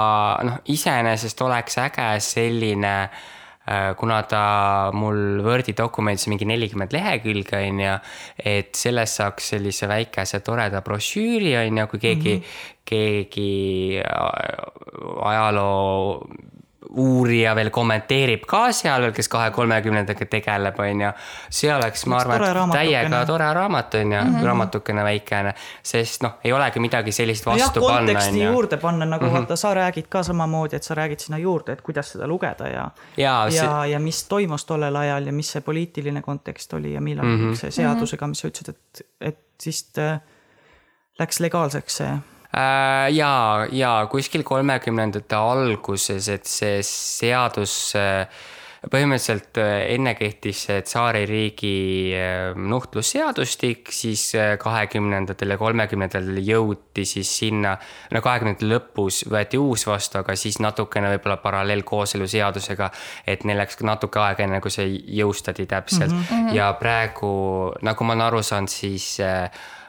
[0.48, 7.80] noh, iseenesest oleks äge selline äh, kuna ta mul Wordi dokumendis mingi nelikümmend lehekülge on
[7.80, 7.94] ju,
[8.38, 12.74] et sellest saaks sellise väikese toreda brošüüri on ju, kui keegi mm, -hmm.
[12.84, 16.22] keegi äh, ajaloo
[16.90, 21.10] uurija veel kommenteerib ka seal veel, kes kahe kolmekümnendaga tegeleb, on ju.
[21.50, 26.38] see oleks, ma arvan, täiega tore raamat on ju mm -hmm., raamatukene väikene, sest noh,
[26.44, 27.96] ei olegi midagi sellist vastu ja, panna.
[27.96, 29.34] konteksti juurde panna, nagu mm -hmm.
[29.34, 32.90] vaata, sa räägid ka samamoodi, et sa räägid sinna juurde, et kuidas seda lugeda ja.
[33.16, 33.90] ja, ja, see...
[33.90, 37.56] ja mis toimus tollel ajal ja mis see poliitiline kontekst oli ja millal mm -hmm.
[37.56, 40.20] see seadusega, mis sa ütlesid, et, et siis äh,
[41.18, 42.18] läks legaalseks see
[43.12, 43.32] ja,
[43.72, 48.24] ja kuskil kolmekümnendate alguses, et see seadus äh,
[48.86, 52.14] põhimõtteliselt äh, enne kehtis tsaaririigi
[52.56, 54.30] nuhtlusseadustik, siis
[54.62, 57.76] kahekümnendatel ja kolmekümnendatel jõuti siis sinna,
[58.14, 62.90] no kahekümnendate lõpus võeti uus vastu, aga siis natukene võib-olla paralleelkooseluseadusega,
[63.26, 64.88] et neil läks natuke aega, enne kui see
[65.20, 66.28] jõustati täpselt mm.
[66.30, 66.54] -hmm.
[66.56, 67.32] ja praegu,
[67.82, 69.85] nagu ma olen aru saanud, siis äh, Äh,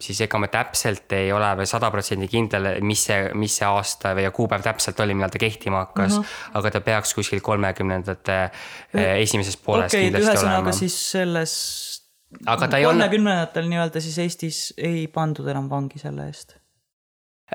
[0.00, 4.14] siis ega me täpselt ei ole veel sada protsenti kindel, mis see, mis see aasta
[4.16, 6.22] või kuupäev täpselt oli, millal ta kehtima hakkas uh.
[6.22, 6.54] -huh.
[6.60, 10.40] aga ta peaks kuskil kolmekümnendate äh, esimeses pooles okay, kindlasti olema.
[10.40, 11.52] ühesõnaga siis selles.
[12.32, 12.86] ei olnud.
[12.86, 16.56] kolmekümnendatel nii-öelda siis Eestis ei pandud enam vangi selle eest.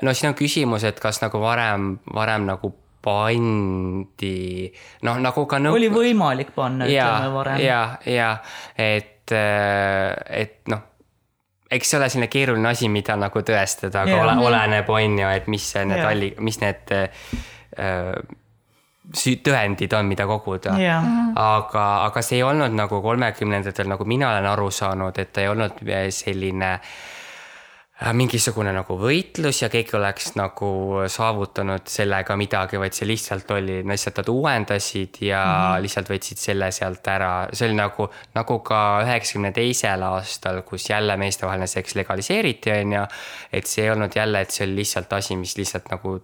[0.02, 2.70] no siin on küsimus, et kas nagu varem, varem nagu
[3.02, 4.72] pandi,
[5.02, 5.74] noh nagu ka nõu-.
[5.74, 7.60] oli võimalik panna, ütleme varem.
[7.66, 8.36] ja, ja
[8.78, 10.93] et, äh, et noh
[11.74, 15.50] eks see ole selline keeruline asi, mida nagu tõestada, aga ole, oleneb, on ju, et
[15.52, 18.20] mis need alli-, mis need äh,
[19.44, 20.76] tõendid on, mida koguda.
[21.40, 25.50] aga, aga see ei olnud nagu kolmekümnendatel, nagu mina olen aru saanud, et ta ei
[25.52, 25.82] olnud
[26.14, 27.13] selline äh, Äh,
[27.94, 30.68] mingisugune nagu võitlus ja kõik oleks nagu
[31.10, 35.82] saavutanud sellega midagi, vaid see lihtsalt oli, lihtsalt nad uuendasid ja mm -hmm.
[35.86, 37.48] lihtsalt võtsid selle sealt ära.
[37.52, 43.06] see oli nagu, nagu ka üheksakümne teisel aastal, kus jälle meestevaheline seks legaliseeriti, on ju.
[43.52, 46.20] et see ei olnud jälle, et see oli lihtsalt asi, mis lihtsalt nagu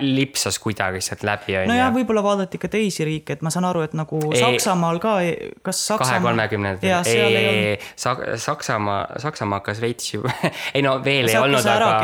[0.00, 1.70] lipsas kuidagi sealt läbi, on ju.
[1.72, 5.14] nojah, võib-olla vaadati ka teisi riike, et ma saan aru, et nagu ei, Saksamaal ka,
[5.66, 6.06] kas Saksamaa.
[6.06, 10.22] kahe kolmekümnendatel, ei, ei, ei, Saksamaa, Saksamaa hakkas veits ju
[10.76, 11.98] ei no veel see ei olnud, aga.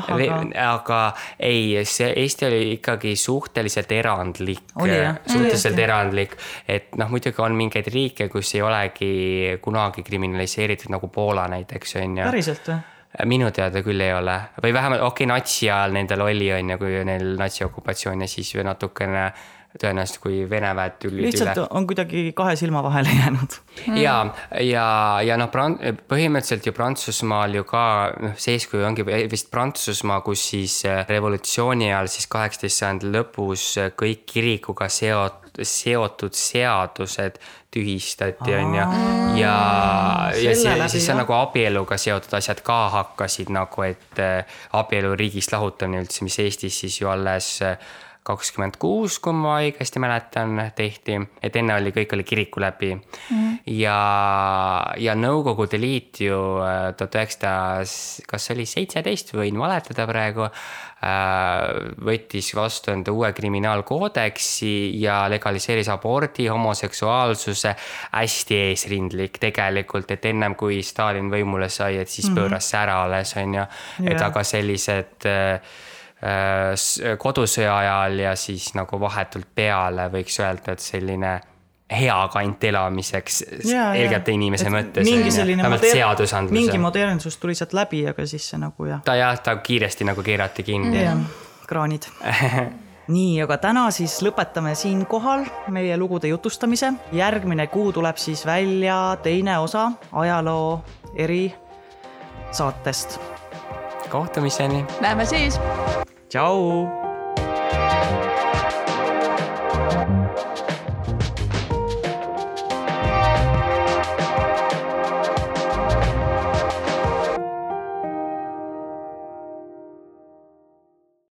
[0.00, 1.02] aga, aga
[1.36, 6.36] ei, see Eesti oli ikkagi suhteliselt erandlik, suhteliselt erandlik.
[6.64, 9.14] et noh, muidugi on mingeid riike, kus ei olegi
[9.60, 12.24] kunagi kriminaliseeritud nagu Poola näiteks on ju.
[12.24, 12.95] päriselt või?
[13.24, 14.36] Minu teada küll ei ole.
[14.62, 18.54] Või vähemalt okei okay,, natsi ajal nendel oli, on ju, kui neil natsiokupatsioon ja siis
[18.64, 19.30] natukene
[19.80, 21.66] tõenäoliselt, kui Vene väed tulid lihtsalt üle.
[21.78, 23.56] on kuidagi kahe silma vahele jäänud
[23.86, 23.96] mm..
[24.00, 24.16] ja,
[24.64, 24.86] ja,
[25.26, 27.84] ja noh, põhimõtteliselt ju Prantsusmaal ju ka
[28.22, 33.68] noh, see eeskuju ongi vist Prantsusmaa, kus siis äh, revolutsiooni ajal siis kaheksateist sajandi lõpus
[33.82, 37.38] äh, kõik kirikuga seotud seotud seadused
[37.72, 38.84] tühistati, on ju.
[39.40, 39.54] ja,
[40.36, 45.52] ja siis, siis on nagu abieluga seotud asjad ka hakkasid nagu, et äh, abielu riigist
[45.52, 47.56] lahutamine üldse, mis Eestis siis ju alles
[48.26, 53.52] kakskümmend kuus, kui ma õigesti mäletan, tehti, et enne oli, kõik oli kiriku läbi mm.
[53.78, 53.98] ja,
[55.02, 57.86] ja Nõukogude Liit ju äh, tuhat üheksasada,
[58.28, 65.90] kas see oli seitseteist, võin valetada praegu, äh, võttis vastu enda uue kriminaalkoodeksi ja legaliseeris
[65.94, 67.76] abordi, homoseksuaalsuse,
[68.16, 72.40] hästi eesrindlik tegelikult, et ennem kui Stalin võimule sai, et siis -hmm.
[72.40, 73.66] pööras sära alles, on ju,
[74.10, 75.60] et aga sellised Äh,
[77.18, 81.34] kodusõja ajal ja siis nagu vahetult peale võiks öelda, et selline
[81.92, 83.44] hea kant elamiseks.
[83.62, 85.04] LGBT inimese Et mõttes.
[85.06, 86.60] mingi selline vähemalt moder- seadusandluse.
[86.60, 89.04] mingi modernsus tuli sealt läbi, aga siis see nagu jah.
[89.04, 91.04] ta jah, ta kiiresti nagu keerati kinni.
[91.04, 91.22] jah,
[91.68, 92.08] kraanid
[93.14, 96.92] nii, aga täna siis lõpetame siinkohal meie lugude jutustamise.
[97.12, 103.20] järgmine kuu tuleb siis välja teine osa ajaloo erisaatest.
[104.10, 104.84] kohtumiseni.
[105.00, 105.60] näeme siis.
[106.28, 107.05] 交哦